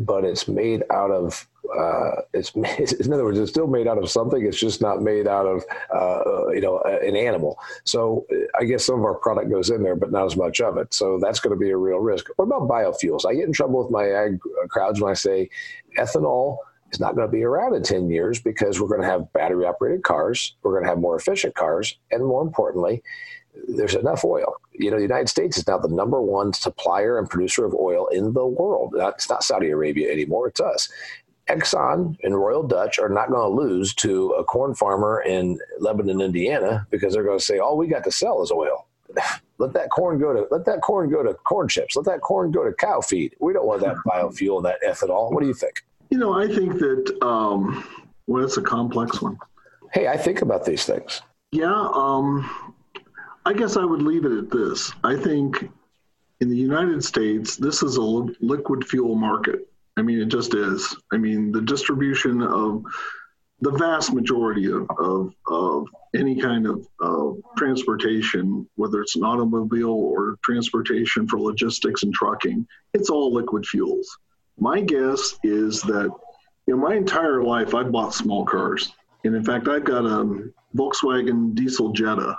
but 0.00 0.24
it's 0.24 0.48
made 0.48 0.82
out 0.90 1.10
of 1.10 1.46
Uh, 1.70 2.22
it's, 2.34 2.50
in 3.04 3.12
other 3.12 3.24
words, 3.24 3.38
it's 3.38 3.50
still 3.52 3.68
made 3.68 3.86
out 3.86 3.98
of 3.98 4.10
something. 4.10 4.44
It's 4.44 4.58
just 4.58 4.80
not 4.80 5.02
made 5.02 5.28
out 5.28 5.46
of 5.46 5.64
uh, 5.94 6.48
you 6.48 6.60
know 6.60 6.80
an 6.80 7.14
animal. 7.16 7.58
So 7.84 8.26
I 8.58 8.64
guess 8.64 8.84
some 8.84 8.98
of 8.98 9.04
our 9.04 9.14
product 9.14 9.50
goes 9.50 9.70
in 9.70 9.82
there, 9.82 9.94
but 9.94 10.10
not 10.10 10.26
as 10.26 10.36
much 10.36 10.60
of 10.60 10.78
it. 10.78 10.92
So 10.92 11.18
that's 11.22 11.38
going 11.38 11.54
to 11.54 11.60
be 11.60 11.70
a 11.70 11.76
real 11.76 11.98
risk. 11.98 12.26
What 12.36 12.46
about 12.46 12.68
biofuels? 12.68 13.24
I 13.24 13.34
get 13.34 13.46
in 13.46 13.52
trouble 13.52 13.82
with 13.82 13.92
my 13.92 14.06
ag 14.08 14.40
crowds 14.68 15.00
when 15.00 15.10
I 15.10 15.14
say 15.14 15.48
ethanol 15.96 16.58
is 16.92 17.00
not 17.00 17.14
going 17.14 17.28
to 17.28 17.32
be 17.32 17.44
around 17.44 17.74
in 17.74 17.82
10 17.84 18.10
years 18.10 18.40
because 18.40 18.80
we're 18.80 18.88
going 18.88 19.02
to 19.02 19.06
have 19.06 19.32
battery 19.32 19.64
operated 19.64 20.02
cars, 20.02 20.56
we're 20.62 20.72
going 20.72 20.82
to 20.84 20.88
have 20.88 20.98
more 20.98 21.16
efficient 21.16 21.54
cars, 21.54 21.96
and 22.10 22.24
more 22.24 22.42
importantly, 22.42 23.02
there's 23.68 23.94
enough 23.94 24.24
oil. 24.24 24.54
You 24.72 24.90
know, 24.90 24.96
the 24.96 25.02
United 25.02 25.28
States 25.28 25.58
is 25.58 25.66
now 25.66 25.78
the 25.78 25.88
number 25.88 26.20
one 26.20 26.52
supplier 26.52 27.18
and 27.18 27.28
producer 27.28 27.64
of 27.64 27.74
oil 27.74 28.06
in 28.08 28.32
the 28.32 28.46
world. 28.46 28.94
It's 28.96 29.28
not 29.28 29.44
Saudi 29.44 29.70
Arabia 29.70 30.10
anymore, 30.10 30.48
it's 30.48 30.60
us. 30.60 30.88
Exxon 31.48 32.16
and 32.22 32.38
Royal 32.38 32.62
Dutch 32.62 32.98
are 32.98 33.08
not 33.08 33.28
going 33.28 33.42
to 33.42 33.62
lose 33.62 33.92
to 33.94 34.30
a 34.32 34.44
corn 34.44 34.74
farmer 34.74 35.22
in 35.22 35.58
Lebanon, 35.80 36.20
Indiana, 36.20 36.86
because 36.90 37.14
they're 37.14 37.24
going 37.24 37.38
to 37.38 37.44
say, 37.44 37.58
all 37.58 37.76
we 37.76 37.88
got 37.88 38.04
to 38.04 38.12
sell 38.12 38.42
is 38.42 38.52
oil. 38.52 38.86
let 39.58 39.72
that 39.72 39.90
corn 39.90 40.18
go 40.18 40.32
to 40.32 40.46
let 40.50 40.64
that 40.64 40.80
corn 40.80 41.10
go 41.10 41.22
to 41.22 41.34
corn 41.34 41.68
chips. 41.68 41.96
Let 41.96 42.06
that 42.06 42.20
corn 42.20 42.50
go 42.50 42.64
to 42.64 42.72
cow 42.72 43.00
feed. 43.00 43.34
We 43.40 43.52
don't 43.52 43.66
want 43.66 43.82
that 43.82 43.96
biofuel 44.06 44.62
that 44.62 44.78
ethanol. 44.86 45.32
What 45.32 45.40
do 45.40 45.48
you 45.48 45.54
think? 45.54 45.84
You 46.10 46.18
know, 46.18 46.32
I 46.32 46.46
think 46.46 46.78
that 46.78 47.18
um, 47.22 47.84
well, 48.26 48.44
it's 48.44 48.56
a 48.56 48.62
complex 48.62 49.20
one. 49.20 49.38
Hey, 49.92 50.08
I 50.08 50.16
think 50.16 50.42
about 50.42 50.64
these 50.64 50.84
things. 50.84 51.22
Yeah, 51.52 51.88
um, 51.94 52.48
I 53.46 53.54
guess 53.54 53.76
I 53.76 53.84
would 53.84 54.02
leave 54.02 54.26
it 54.26 54.32
at 54.32 54.50
this. 54.50 54.92
I 55.02 55.16
think 55.16 55.70
in 56.40 56.48
the 56.48 56.56
United 56.56 57.02
States, 57.04 57.56
this 57.56 57.82
is 57.82 57.96
a 57.96 58.02
liquid 58.02 58.86
fuel 58.86 59.14
market. 59.14 59.66
I 59.96 60.02
mean, 60.02 60.20
it 60.20 60.26
just 60.26 60.54
is. 60.54 60.96
I 61.12 61.16
mean, 61.16 61.50
the 61.52 61.60
distribution 61.60 62.42
of 62.42 62.84
the 63.60 63.72
vast 63.72 64.12
majority 64.12 64.70
of, 64.70 64.88
of, 64.98 65.34
of 65.48 65.86
any 66.14 66.40
kind 66.40 66.66
of 66.66 66.86
uh, 67.00 67.32
transportation, 67.56 68.68
whether 68.76 69.02
it's 69.02 69.16
an 69.16 69.24
automobile 69.24 69.90
or 69.90 70.38
transportation 70.42 71.26
for 71.26 71.38
logistics 71.38 72.02
and 72.02 72.14
trucking, 72.14 72.66
it's 72.94 73.10
all 73.10 73.32
liquid 73.32 73.66
fuels. 73.66 74.18
My 74.58 74.80
guess 74.80 75.38
is 75.42 75.82
that, 75.82 76.10
you 76.66 76.76
know, 76.76 76.80
my 76.80 76.94
entire 76.94 77.42
life 77.42 77.74
I've 77.74 77.92
bought 77.92 78.14
small 78.14 78.44
cars. 78.44 78.92
And 79.24 79.34
in 79.34 79.44
fact, 79.44 79.68
I've 79.68 79.84
got 79.84 80.04
a 80.04 80.50
Volkswagen 80.74 81.54
diesel 81.54 81.92
Jetta 81.92 82.38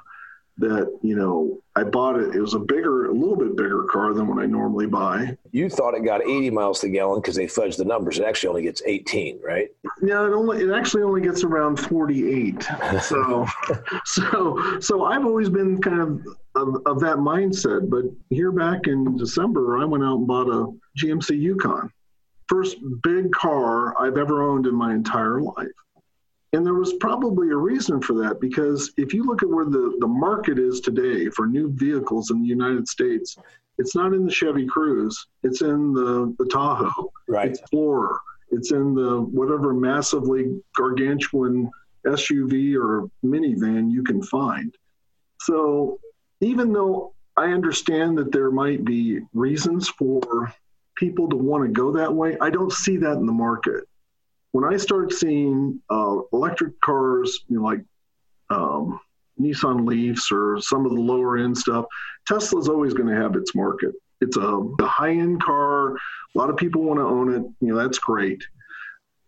that 0.58 1.00
you 1.02 1.16
know 1.16 1.62
I 1.76 1.84
bought 1.84 2.20
it. 2.20 2.36
It 2.36 2.42
was 2.42 2.54
a 2.54 2.60
bigger, 2.60 3.06
a 3.06 3.14
little 3.14 3.38
bit 3.38 3.56
bigger 3.56 3.86
car 3.86 4.14
than 4.14 4.28
what 4.28 4.44
I 4.44 4.46
normally 4.46 4.88
buy. 4.88 5.38
You 5.52 5.70
thought 5.70 5.94
it 5.94 6.04
got 6.04 6.22
80 6.22 6.50
miles 6.50 6.82
to 6.82 6.90
gallon 6.90 7.22
because 7.22 7.36
they 7.36 7.46
fudged 7.46 7.78
the 7.78 7.86
numbers. 7.86 8.20
It 8.20 8.26
actually 8.26 8.50
only 8.50 8.62
gets 8.64 8.82
18, 8.86 9.40
right? 9.42 9.70
Yeah, 10.02 10.26
it 10.26 10.34
only 10.34 10.64
it 10.64 10.72
actually 10.72 11.04
only 11.04 11.22
gets 11.22 11.44
around 11.44 11.78
48. 11.78 12.68
So, 13.02 13.46
so, 14.06 14.80
so 14.80 15.06
I've 15.06 15.26
always 15.26 15.50
been 15.50 15.82
kind 15.82 16.02
of, 16.02 16.28
of 16.56 16.82
of 16.86 17.00
that 17.00 17.18
mindset. 17.18 17.90
But 17.90 18.06
here 18.30 18.52
back 18.52 18.88
in 18.88 19.18
December, 19.18 19.78
I 19.78 19.86
went 19.86 20.04
out 20.04 20.18
and 20.18 20.28
bought 20.28 20.48
a 20.48 20.72
GMC 21.00 21.40
Yukon, 21.40 21.92
first 22.48 22.78
big 23.02 23.32
car 23.32 24.00
I've 24.00 24.18
ever 24.18 24.44
owned 24.44 24.68
in 24.68 24.76
my 24.76 24.94
entire 24.94 25.42
life. 25.42 25.68
And 26.54 26.66
there 26.66 26.74
was 26.74 26.94
probably 26.94 27.50
a 27.50 27.56
reason 27.56 28.02
for 28.02 28.14
that 28.22 28.42
because 28.42 28.92
if 28.98 29.14
you 29.14 29.24
look 29.24 29.42
at 29.42 29.50
where 29.50 29.66
the, 29.66 29.96
the 30.00 30.08
market 30.08 30.60
is 30.60 30.82
today 30.82 31.30
for 31.30 31.48
new 31.48 31.72
vehicles 31.72 32.30
in 32.30 32.42
the 32.42 32.48
United 32.48 32.88
States, 32.88 33.38
it's 33.78 33.96
not 33.96 34.14
in 34.14 34.26
the 34.26 34.32
Chevy 34.32 34.68
Cruze, 34.68 35.16
it's 35.44 35.62
in 35.62 35.94
the, 35.94 36.36
the 36.38 36.46
Tahoe, 36.46 37.12
right. 37.30 37.52
Explorer, 37.52 38.20
it's 38.52 38.72
in 38.72 38.94
the 38.94 39.22
whatever 39.22 39.74
massively 39.74 40.62
gargantuan 40.76 41.72
SUV 42.06 42.76
or 42.76 43.10
minivan 43.24 43.90
you 43.90 44.04
can 44.04 44.22
find. 44.22 44.76
So 45.40 46.00
even 46.42 46.74
though 46.74 47.14
I 47.38 47.46
understand 47.46 48.18
that 48.18 48.34
there 48.34 48.52
might 48.52 48.84
be 48.84 49.22
reasons 49.34 49.88
for 49.88 50.54
people 50.96 51.30
to 51.30 51.38
want 51.38 51.64
to 51.64 51.72
go 51.72 51.94
that 51.94 52.14
way, 52.14 52.38
I 52.42 52.50
don't 52.50 52.74
see 52.74 52.98
that 52.98 53.18
in 53.18 53.26
the 53.26 53.32
market 53.32 53.86
when 54.52 54.66
I 54.66 54.78
start 54.78 55.14
seeing 55.14 55.80
uh, 55.90 56.18
electric 56.34 56.80
cars, 56.82 57.46
you 57.48 57.58
know, 57.58 57.64
like 57.64 57.82
um, 58.50 59.00
Nissan 59.40 59.88
Leafs 59.88 60.32
or 60.32 60.60
some 60.62 60.86
of 60.86 60.92
the 60.92 61.00
lower 61.00 61.38
end 61.38 61.58
stuff, 61.58 61.86
Tesla's 62.28 62.68
always 62.68 62.94
going 62.94 63.10
to 63.10 63.20
have 63.20 63.36
its 63.36 63.56
market. 63.56 63.92
It's 64.20 64.38
a, 64.38 64.58
a 64.80 64.86
high 64.86 65.12
end 65.12 65.42
car. 65.42 65.96
A 65.96 65.98
lot 66.36 66.50
of 66.50 66.58
people 66.58 66.84
want 66.84 67.00
to 67.00 67.06
own 67.06 67.34
it. 67.34 67.44
You 67.66 67.74
know, 67.74 67.78
that's 67.78 67.98
great. 67.98 68.42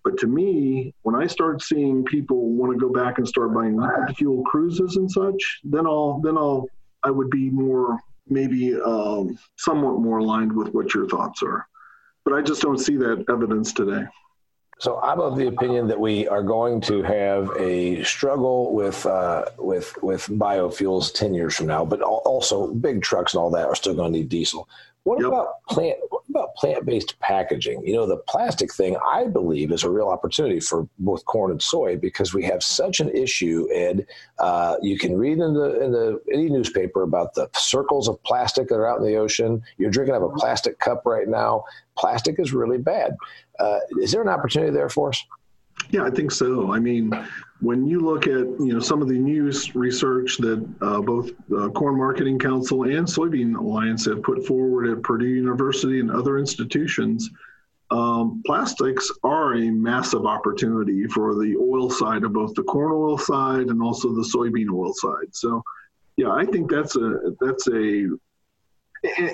But 0.03 0.17
to 0.19 0.27
me, 0.27 0.93
when 1.03 1.15
I 1.15 1.27
start 1.27 1.61
seeing 1.61 2.03
people 2.03 2.49
want 2.51 2.73
to 2.73 2.77
go 2.77 2.91
back 2.91 3.17
and 3.17 3.27
start 3.27 3.53
buying 3.53 3.79
fuel 4.15 4.43
cruises 4.43 4.97
and 4.97 5.09
such, 5.09 5.61
then 5.63 5.87
I'll 5.87 6.19
then 6.21 6.37
I'll 6.37 6.67
I 7.03 7.09
would 7.09 7.29
be 7.29 7.49
more 7.49 7.97
maybe 8.27 8.75
um, 8.75 9.37
somewhat 9.57 9.99
more 9.99 10.19
aligned 10.19 10.53
with 10.53 10.73
what 10.73 10.93
your 10.93 11.07
thoughts 11.07 11.41
are. 11.41 11.65
But 12.25 12.33
I 12.33 12.41
just 12.41 12.61
don't 12.61 12.77
see 12.77 12.97
that 12.97 13.25
evidence 13.29 13.71
today. 13.71 14.03
So 14.83 14.99
I'm 15.01 15.21
of 15.21 15.37
the 15.37 15.47
opinion 15.47 15.87
that 15.87 15.97
we 16.01 16.27
are 16.27 16.43
going 16.43 16.81
to 16.81 17.03
have 17.03 17.49
a 17.57 18.03
struggle 18.03 18.73
with 18.73 19.05
uh, 19.05 19.45
with 19.57 19.95
with 20.03 20.27
biofuels 20.27 21.13
ten 21.13 21.33
years 21.33 21.55
from 21.55 21.67
now, 21.67 21.85
but 21.85 22.01
also 22.01 22.67
big 22.67 23.01
trucks 23.01 23.33
and 23.33 23.39
all 23.39 23.49
that 23.51 23.65
are 23.65 23.75
still 23.75 23.95
going 23.95 24.11
to 24.11 24.19
need 24.19 24.27
diesel. 24.27 24.67
What 25.03 25.19
yep. 25.19 25.29
about 25.29 25.63
plant? 25.69 25.99
What 26.53 26.69
about 26.69 26.85
plant-based 26.85 27.19
packaging? 27.19 27.85
You 27.85 27.95
know, 27.95 28.05
the 28.05 28.17
plastic 28.17 28.73
thing, 28.73 28.97
I 29.11 29.25
believe, 29.25 29.71
is 29.71 29.83
a 29.83 29.89
real 29.89 30.07
opportunity 30.07 30.59
for 30.59 30.87
both 30.99 31.25
corn 31.25 31.51
and 31.51 31.61
soy 31.61 31.97
because 31.97 32.33
we 32.33 32.43
have 32.43 32.63
such 32.63 32.99
an 32.99 33.09
issue. 33.09 33.67
Ed, 33.73 34.05
uh, 34.39 34.77
you 34.81 34.97
can 34.97 35.17
read 35.17 35.39
in 35.39 35.53
the 35.53 35.81
in 35.81 35.91
the 35.91 36.21
any 36.31 36.49
newspaper 36.49 37.03
about 37.03 37.33
the 37.33 37.49
circles 37.55 38.07
of 38.07 38.21
plastic 38.23 38.67
that 38.69 38.75
are 38.75 38.87
out 38.87 38.99
in 38.99 39.05
the 39.05 39.15
ocean. 39.15 39.61
You're 39.77 39.91
drinking 39.91 40.15
out 40.15 40.23
of 40.23 40.31
a 40.31 40.35
plastic 40.35 40.79
cup 40.79 41.03
right 41.05 41.27
now. 41.27 41.63
Plastic 41.97 42.39
is 42.39 42.53
really 42.53 42.77
bad. 42.77 43.15
Uh, 43.59 43.79
is 44.01 44.11
there 44.11 44.21
an 44.21 44.29
opportunity 44.29 44.71
there 44.71 44.89
for 44.89 45.09
us? 45.09 45.23
Yeah, 45.89 46.03
I 46.03 46.09
think 46.09 46.31
so. 46.31 46.73
I 46.73 46.79
mean, 46.79 47.11
when 47.61 47.85
you 47.87 47.99
look 47.99 48.27
at 48.27 48.45
you 48.59 48.73
know 48.73 48.79
some 48.79 49.01
of 49.01 49.07
the 49.07 49.17
news 49.17 49.75
research 49.75 50.37
that 50.37 50.67
uh, 50.81 51.01
both 51.01 51.31
the 51.49 51.69
Corn 51.71 51.97
Marketing 51.97 52.39
Council 52.39 52.83
and 52.83 53.07
Soybean 53.07 53.55
Alliance 53.55 54.05
have 54.05 54.23
put 54.23 54.45
forward 54.45 54.89
at 54.89 55.03
Purdue 55.03 55.27
University 55.27 55.99
and 55.99 56.11
other 56.11 56.37
institutions, 56.39 57.29
um, 57.91 58.41
plastics 58.45 59.11
are 59.23 59.53
a 59.55 59.69
massive 59.69 60.25
opportunity 60.25 61.05
for 61.07 61.35
the 61.35 61.55
oil 61.57 61.89
side 61.89 62.23
of 62.23 62.33
both 62.33 62.53
the 62.55 62.63
corn 62.63 62.91
oil 62.91 63.17
side 63.17 63.67
and 63.67 63.81
also 63.81 64.13
the 64.13 64.27
soybean 64.33 64.71
oil 64.73 64.93
side. 64.93 65.33
So, 65.33 65.63
yeah, 66.17 66.31
I 66.31 66.45
think 66.45 66.71
that's 66.71 66.95
a 66.95 67.35
that's 67.39 67.67
a 67.67 68.09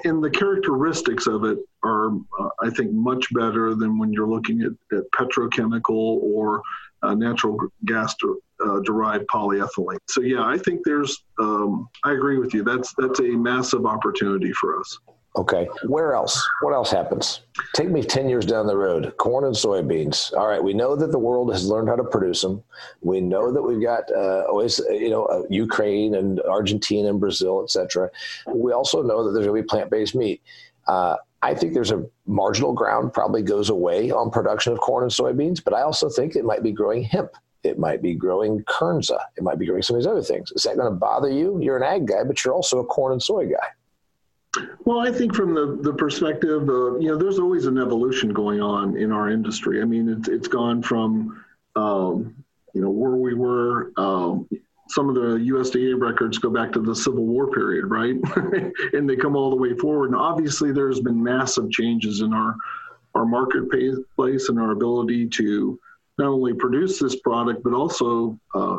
and 0.03 0.23
the 0.23 0.29
characteristics 0.29 1.27
of 1.27 1.43
it 1.43 1.59
are, 1.83 2.15
uh, 2.39 2.49
I 2.61 2.69
think, 2.71 2.91
much 2.91 3.31
better 3.33 3.75
than 3.75 3.99
when 3.99 4.11
you're 4.11 4.27
looking 4.27 4.61
at, 4.61 4.71
at 4.97 5.03
petrochemical 5.11 6.19
or 6.21 6.61
uh, 7.03 7.13
natural 7.13 7.57
gas 7.85 8.15
uh, 8.65 8.79
derived 8.79 9.27
polyethylene. 9.27 9.99
So 10.07 10.21
yeah, 10.21 10.43
I 10.43 10.57
think 10.57 10.81
there's. 10.83 11.23
Um, 11.39 11.87
I 12.03 12.13
agree 12.13 12.39
with 12.39 12.53
you. 12.53 12.63
That's 12.63 12.93
that's 12.97 13.19
a 13.19 13.29
massive 13.29 13.85
opportunity 13.85 14.51
for 14.53 14.79
us. 14.79 14.99
Okay. 15.35 15.69
Where 15.85 16.15
else? 16.15 16.43
What 16.61 16.73
else 16.73 16.91
happens? 16.91 17.41
Take 17.75 17.89
me 17.89 18.03
10 18.03 18.29
years 18.29 18.45
down 18.45 18.65
the 18.65 18.75
road. 18.75 19.15
Corn 19.17 19.45
and 19.45 19.55
soybeans. 19.55 20.33
All 20.35 20.47
right. 20.47 20.61
We 20.61 20.73
know 20.73 20.95
that 20.95 21.11
the 21.11 21.19
world 21.19 21.51
has 21.51 21.67
learned 21.67 21.87
how 21.87 21.95
to 21.95 22.03
produce 22.03 22.41
them. 22.41 22.63
We 23.01 23.21
know 23.21 23.51
that 23.51 23.61
we've 23.61 23.81
got 23.81 24.11
uh, 24.11 24.45
always, 24.49 24.79
you 24.89 25.09
know, 25.09 25.25
uh, 25.25 25.43
Ukraine 25.49 26.15
and 26.15 26.41
Argentina 26.41 27.09
and 27.09 27.19
Brazil, 27.19 27.61
et 27.63 27.69
cetera. 27.69 28.09
We 28.47 28.73
also 28.73 29.03
know 29.03 29.23
that 29.23 29.31
there's 29.31 29.45
going 29.45 29.61
to 29.61 29.63
be 29.63 29.67
plant 29.67 29.91
based 29.91 30.15
meat. 30.15 30.41
Uh, 30.87 31.17
I 31.41 31.53
think 31.53 31.73
there's 31.73 31.91
a 31.91 32.03
marginal 32.25 32.73
ground 32.73 33.13
probably 33.13 33.43
goes 33.43 33.69
away 33.69 34.11
on 34.11 34.31
production 34.31 34.73
of 34.73 34.79
corn 34.79 35.03
and 35.03 35.11
soybeans, 35.11 35.63
but 35.63 35.73
I 35.73 35.83
also 35.83 36.09
think 36.09 36.35
it 36.35 36.43
might 36.43 36.63
be 36.63 36.71
growing 36.71 37.03
hemp. 37.03 37.31
It 37.63 37.77
might 37.77 38.01
be 38.01 38.13
growing 38.13 38.63
kernza. 38.63 39.19
It 39.37 39.43
might 39.43 39.59
be 39.59 39.65
growing 39.65 39.83
some 39.83 39.95
of 39.95 40.01
these 40.01 40.07
other 40.07 40.23
things. 40.23 40.51
Is 40.53 40.63
that 40.63 40.75
going 40.75 40.91
to 40.91 40.97
bother 40.97 41.29
you? 41.29 41.59
You're 41.61 41.77
an 41.77 41.83
ag 41.83 42.07
guy, 42.07 42.23
but 42.23 42.43
you're 42.43 42.53
also 42.53 42.79
a 42.79 42.85
corn 42.85 43.13
and 43.13 43.21
soy 43.21 43.45
guy. 43.45 43.67
Well, 44.85 44.99
I 44.99 45.11
think 45.11 45.35
from 45.35 45.53
the, 45.53 45.77
the 45.81 45.93
perspective 45.93 46.67
of, 46.69 47.01
you 47.01 47.09
know, 47.09 47.17
there's 47.17 47.37
always 47.37 47.65
an 47.65 47.77
evolution 47.77 48.33
going 48.33 48.61
on 48.61 48.97
in 48.97 49.11
our 49.11 49.29
industry. 49.29 49.81
I 49.81 49.85
mean, 49.85 50.09
it's, 50.09 50.27
it's 50.27 50.47
gone 50.47 50.81
from, 50.81 51.43
um, 51.75 52.35
you 52.73 52.81
know, 52.81 52.89
where 52.89 53.15
we 53.15 53.35
were, 53.35 53.91
um, 53.97 54.47
some 54.89 55.07
of 55.07 55.13
the 55.13 55.37
USDA 55.51 55.99
records 56.01 56.39
go 56.39 56.49
back 56.49 56.71
to 56.73 56.79
the 56.79 56.95
Civil 56.95 57.25
War 57.25 57.51
period, 57.51 57.85
right? 57.85 58.15
and 58.93 59.07
they 59.07 59.15
come 59.15 59.35
all 59.35 59.51
the 59.51 59.55
way 59.55 59.75
forward. 59.75 60.07
And 60.07 60.15
obviously, 60.15 60.71
there's 60.71 60.99
been 60.99 61.21
massive 61.21 61.69
changes 61.69 62.21
in 62.21 62.33
our, 62.33 62.55
our 63.13 63.25
marketplace 63.25 64.49
and 64.49 64.59
our 64.59 64.71
ability 64.71 65.27
to 65.27 65.79
not 66.17 66.27
only 66.27 66.53
produce 66.53 66.97
this 66.97 67.17
product, 67.17 67.63
but 67.63 67.73
also, 67.73 68.39
uh, 68.55 68.77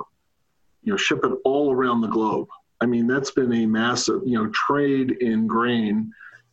you 0.82 0.92
know, 0.92 0.96
ship 0.96 1.20
it 1.24 1.32
all 1.44 1.72
around 1.72 2.00
the 2.00 2.08
globe. 2.08 2.48
I 2.80 2.86
mean, 2.86 3.06
that's 3.06 3.30
been 3.30 3.52
a 3.52 3.66
massive, 3.66 4.22
you 4.24 4.38
know, 4.38 4.50
trade 4.50 5.10
in 5.20 5.46
grain 5.46 6.12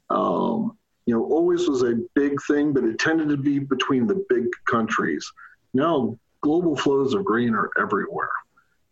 um, 0.09 0.77
you 1.05 1.15
know, 1.15 1.23
always 1.23 1.67
was 1.67 1.83
a 1.83 1.95
big 2.15 2.41
thing, 2.47 2.73
but 2.73 2.83
it 2.83 2.99
tended 2.99 3.29
to 3.29 3.37
be 3.37 3.59
between 3.59 4.07
the 4.07 4.25
big 4.29 4.45
countries. 4.65 5.31
Now, 5.73 6.17
global 6.41 6.75
flows 6.75 7.13
of 7.13 7.23
grain 7.23 7.53
are 7.55 7.69
everywhere. 7.79 8.29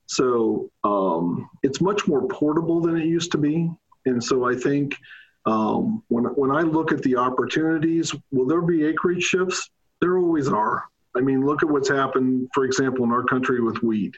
So 0.08 0.70
um, 0.84 1.50
it's 1.64 1.82
much 1.82 2.08
more 2.08 2.28
portable 2.28 2.80
than 2.80 2.96
it 2.96 3.06
used 3.06 3.32
to 3.34 3.38
be. 3.38 3.70
And 4.06 4.24
so 4.24 4.48
I 4.48 4.56
think 4.56 4.96
um, 5.46 6.04
when, 6.08 6.26
when 6.36 6.52
I 6.52 6.62
look 6.62 6.92
at 6.92 7.02
the 7.02 7.18
opportunities, 7.18 8.14
will 8.32 8.48
there 8.48 8.62
be 8.62 8.86
acreage 8.86 9.24
shifts? 9.24 9.70
There 10.00 10.18
always 10.18 10.48
are. 10.48 10.86
I 11.16 11.22
mean, 11.22 11.46
look 11.46 11.64
at 11.64 11.70
what's 11.70 11.90
happened, 11.90 12.50
for 12.54 12.66
example, 12.66 13.04
in 13.06 13.12
our 13.12 13.24
country 13.24 13.62
with 13.62 13.82
wheat. 13.82 14.16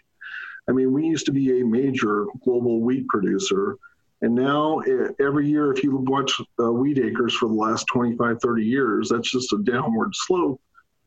I 0.69 0.73
mean, 0.73 0.91
we 0.91 1.05
used 1.05 1.25
to 1.27 1.31
be 1.31 1.61
a 1.61 1.65
major 1.65 2.25
global 2.43 2.81
wheat 2.81 3.07
producer. 3.07 3.77
And 4.21 4.33
now, 4.33 4.81
every 5.19 5.47
year, 5.47 5.71
if 5.71 5.83
you 5.83 5.95
watch 5.95 6.31
uh, 6.59 6.71
wheat 6.71 6.97
acres 6.97 7.35
for 7.35 7.47
the 7.47 7.53
last 7.53 7.85
25, 7.87 8.41
30 8.41 8.63
years, 8.63 9.09
that's 9.09 9.31
just 9.31 9.53
a 9.53 9.59
downward 9.59 10.09
slope. 10.13 10.59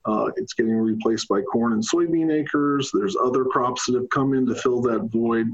Uh, 0.07 0.31
it's 0.37 0.55
getting 0.55 0.77
replaced 0.77 1.29
by 1.29 1.43
corn 1.43 1.73
and 1.75 1.83
soybean 1.83 2.33
acres. 2.33 2.91
There's 2.93 3.17
other 3.17 3.45
crops 3.45 3.87
that 3.87 3.97
have 3.97 4.09
come 4.11 4.33
in 4.33 4.47
to 4.47 4.55
fill 4.55 4.81
that 4.83 5.11
void. 5.13 5.49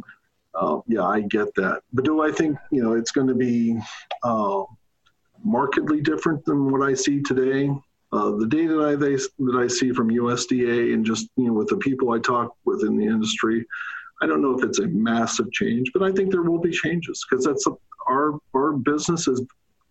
Uh, 0.54 0.80
yeah, 0.86 1.04
I 1.04 1.22
get 1.22 1.52
that. 1.56 1.82
But 1.92 2.04
do 2.04 2.22
I 2.22 2.30
think 2.30 2.56
you 2.70 2.82
know 2.82 2.92
it's 2.92 3.10
going 3.10 3.26
to 3.26 3.34
be 3.34 3.78
uh, 4.22 4.62
markedly 5.44 6.00
different 6.00 6.44
than 6.44 6.70
what 6.70 6.82
I 6.82 6.94
see 6.94 7.22
today? 7.22 7.70
Uh, 8.16 8.31
the 8.31 8.46
data 8.46 8.76
that 8.76 8.87
I, 8.87 8.94
they, 8.94 9.16
that 9.16 9.59
I 9.59 9.66
see 9.66 9.92
from 9.92 10.09
USDA 10.09 10.94
and 10.94 11.05
just 11.05 11.29
you 11.37 11.48
know 11.48 11.52
with 11.52 11.68
the 11.68 11.76
people 11.76 12.12
I 12.12 12.18
talk 12.18 12.57
with 12.64 12.83
in 12.83 12.96
the 12.96 13.05
industry, 13.05 13.66
I 14.22 14.26
don't 14.26 14.40
know 14.40 14.57
if 14.59 14.64
it's 14.64 14.79
a 14.79 14.87
massive 14.87 15.52
change, 15.52 15.90
but 15.92 16.02
I 16.02 16.12
think 16.12 16.31
there 16.31 16.42
will 16.42 16.59
be 16.59 16.70
changes 16.70 17.24
because 17.29 17.44
that's 17.44 17.66
a, 17.66 17.72
our 18.09 18.38
our 18.55 18.72
business 18.72 19.29
is 19.29 19.42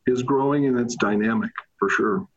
is 0.07 0.23
growing 0.23 0.65
and 0.65 0.79
it's 0.79 0.95
dynamic 0.95 1.51
for 1.77 1.87
sure. 1.89 2.27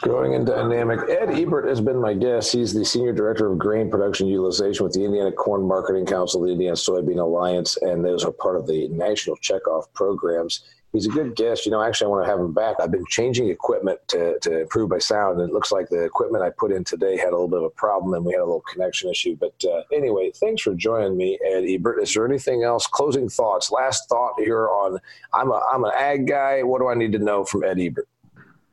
Growing 0.00 0.34
and 0.34 0.46
dynamic. 0.46 1.00
Ed 1.08 1.30
Ebert 1.30 1.68
has 1.68 1.80
been 1.80 2.00
my 2.00 2.14
guest. 2.14 2.52
He's 2.52 2.72
the 2.74 2.84
Senior 2.84 3.12
Director 3.12 3.50
of 3.50 3.58
Grain 3.58 3.88
Production 3.88 4.26
Utilization 4.26 4.84
with 4.84 4.92
the 4.92 5.04
Indiana 5.04 5.30
Corn 5.30 5.66
Marketing 5.66 6.06
Council, 6.06 6.40
the 6.40 6.52
Indiana 6.52 6.76
Soybean 6.76 7.20
Alliance, 7.20 7.76
and 7.82 8.04
those 8.04 8.24
are 8.24 8.32
part 8.32 8.56
of 8.56 8.66
the 8.66 8.88
National 8.88 9.36
Checkoff 9.36 9.92
programs. 9.92 10.64
He's 10.92 11.06
a 11.06 11.10
good 11.10 11.34
guest. 11.36 11.64
You 11.64 11.72
know, 11.72 11.82
actually, 11.82 12.06
I 12.06 12.08
want 12.10 12.24
to 12.26 12.30
have 12.30 12.38
him 12.38 12.52
back. 12.52 12.76
I've 12.78 12.90
been 12.90 13.06
changing 13.06 13.48
equipment 13.48 13.98
to, 14.08 14.38
to 14.40 14.60
improve 14.60 14.90
my 14.90 14.98
sound, 14.98 15.40
and 15.40 15.48
it 15.48 15.52
looks 15.52 15.72
like 15.72 15.88
the 15.88 16.04
equipment 16.04 16.44
I 16.44 16.50
put 16.50 16.70
in 16.70 16.84
today 16.84 17.16
had 17.16 17.28
a 17.28 17.30
little 17.30 17.48
bit 17.48 17.60
of 17.60 17.64
a 17.64 17.70
problem, 17.70 18.12
and 18.12 18.24
we 18.24 18.32
had 18.32 18.40
a 18.40 18.44
little 18.44 18.60
connection 18.60 19.08
issue. 19.08 19.34
But 19.36 19.54
uh, 19.64 19.84
anyway, 19.90 20.32
thanks 20.34 20.62
for 20.62 20.74
joining 20.74 21.16
me, 21.16 21.38
Ed 21.44 21.64
Ebert. 21.66 22.02
Is 22.02 22.12
there 22.12 22.26
anything 22.26 22.62
else? 22.62 22.86
Closing 22.86 23.28
thoughts, 23.28 23.70
last 23.70 24.06
thought 24.08 24.34
here 24.38 24.68
on 24.68 24.98
I'm 25.32 25.50
a 25.50 25.62
I'm 25.72 25.84
an 25.84 25.92
ag 25.96 26.26
guy. 26.26 26.62
What 26.62 26.80
do 26.80 26.88
I 26.88 26.94
need 26.94 27.12
to 27.12 27.18
know 27.18 27.44
from 27.44 27.64
Ed 27.64 27.80
Ebert? 27.80 28.06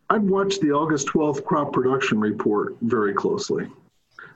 I've 0.10 0.24
watched 0.24 0.62
the 0.62 0.72
August 0.72 1.08
12th 1.08 1.46
crop 1.46 1.72
production 1.72 2.20
report 2.20 2.76
very 2.82 3.14
closely. 3.14 3.68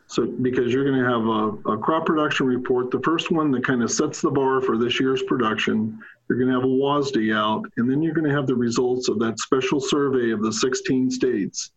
So, 0.07 0.27
because 0.27 0.71
you're 0.71 0.83
going 0.83 1.03
to 1.03 1.09
have 1.09 1.25
a, 1.25 1.71
a, 1.73 1.77
crop 1.77 2.05
production 2.05 2.45
report, 2.45 2.91
the 2.91 2.99
first 2.99 3.31
one 3.31 3.49
that 3.51 3.65
kind 3.65 3.81
of 3.81 3.89
sets 3.89 4.21
the 4.21 4.29
bar 4.29 4.61
for 4.61 4.77
this 4.77 4.99
year's 4.99 5.23
production. 5.23 5.97
You're 6.27 6.39
going 6.39 6.49
to 6.49 6.55
have 6.55 6.63
a 6.63 6.67
WASDE 6.67 7.35
out, 7.35 7.65
and 7.77 7.89
then 7.89 8.01
you're 8.01 8.13
going 8.13 8.29
to 8.29 8.35
have 8.35 8.47
the 8.47 8.55
results 8.55 9.09
of 9.09 9.19
that 9.19 9.39
special 9.39 9.79
survey 9.79 10.31
of 10.31 10.41
the 10.41 10.51
16 10.51 11.11
states 11.11 11.71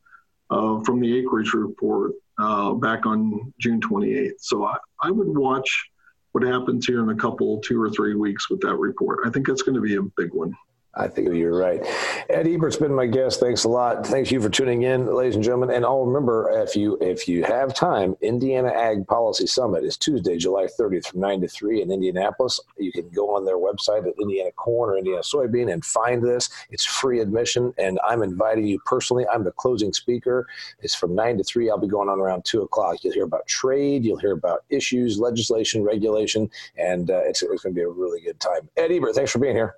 uh, 0.50 0.80
from 0.84 1.00
the 1.00 1.18
acreage 1.18 1.52
report 1.52 2.12
uh, 2.38 2.72
back 2.74 3.06
on 3.06 3.52
June 3.58 3.80
28th. 3.80 4.40
So, 4.40 4.64
I, 4.64 4.76
I 5.02 5.10
would 5.10 5.36
watch 5.36 5.90
what 6.32 6.44
happens 6.44 6.86
here 6.86 7.02
in 7.02 7.08
a 7.08 7.16
couple, 7.16 7.58
two 7.60 7.80
or 7.80 7.90
three 7.90 8.14
weeks 8.14 8.50
with 8.50 8.60
that 8.60 8.76
report. 8.76 9.20
I 9.24 9.30
think 9.30 9.46
that's 9.46 9.62
going 9.62 9.74
to 9.74 9.80
be 9.80 9.96
a 9.96 10.02
big 10.16 10.34
one. 10.34 10.54
I 10.96 11.08
think 11.08 11.34
you're 11.34 11.56
right. 11.56 11.84
Ed 12.30 12.48
Ebert's 12.48 12.76
been 12.76 12.94
my 12.94 13.04
guest. 13.04 13.38
Thanks 13.38 13.64
a 13.64 13.68
lot. 13.68 14.06
Thank 14.06 14.30
you 14.30 14.40
for 14.40 14.48
tuning 14.48 14.84
in, 14.84 15.06
ladies 15.06 15.34
and 15.34 15.44
gentlemen. 15.44 15.70
And 15.70 15.84
I'll 15.84 16.06
remember 16.06 16.50
if 16.50 16.74
you 16.74 16.96
if 17.02 17.28
you 17.28 17.44
have 17.44 17.74
time, 17.74 18.16
Indiana 18.22 18.68
Ag 18.68 19.06
Policy 19.06 19.46
Summit 19.46 19.84
is 19.84 19.98
Tuesday, 19.98 20.38
July 20.38 20.66
30th 20.80 21.08
from 21.08 21.20
9 21.20 21.42
to 21.42 21.48
3 21.48 21.82
in 21.82 21.92
Indianapolis. 21.92 22.58
You 22.78 22.92
can 22.92 23.10
go 23.10 23.36
on 23.36 23.44
their 23.44 23.58
website 23.58 24.08
at 24.08 24.14
Indiana 24.18 24.52
Corn 24.52 24.88
or 24.88 24.96
Indiana 24.96 25.20
Soybean 25.20 25.70
and 25.70 25.84
find 25.84 26.22
this. 26.22 26.48
It's 26.70 26.86
free 26.86 27.20
admission, 27.20 27.74
and 27.76 28.00
I'm 28.02 28.22
inviting 28.22 28.66
you 28.66 28.80
personally. 28.86 29.26
I'm 29.28 29.44
the 29.44 29.52
closing 29.52 29.92
speaker. 29.92 30.46
It's 30.80 30.94
from 30.94 31.14
9 31.14 31.36
to 31.38 31.44
3. 31.44 31.68
I'll 31.68 31.78
be 31.78 31.88
going 31.88 32.08
on 32.08 32.20
around 32.20 32.46
2 32.46 32.62
o'clock. 32.62 33.04
You'll 33.04 33.12
hear 33.12 33.24
about 33.24 33.46
trade, 33.46 34.02
you'll 34.02 34.18
hear 34.18 34.32
about 34.32 34.64
issues, 34.70 35.18
legislation, 35.18 35.82
regulation, 35.82 36.48
and 36.78 37.10
uh, 37.10 37.20
it's, 37.24 37.42
it's 37.42 37.62
going 37.62 37.74
to 37.74 37.78
be 37.78 37.82
a 37.82 37.88
really 37.88 38.22
good 38.22 38.40
time. 38.40 38.70
Ed 38.78 38.92
Ebert, 38.92 39.14
thanks 39.14 39.30
for 39.30 39.38
being 39.38 39.56
here. 39.56 39.76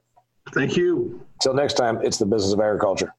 Thank 0.52 0.76
you. 0.76 1.20
Till 1.40 1.54
next 1.54 1.74
time, 1.74 2.00
it's 2.02 2.18
the 2.18 2.26
business 2.26 2.52
of 2.52 2.60
agriculture. 2.60 3.14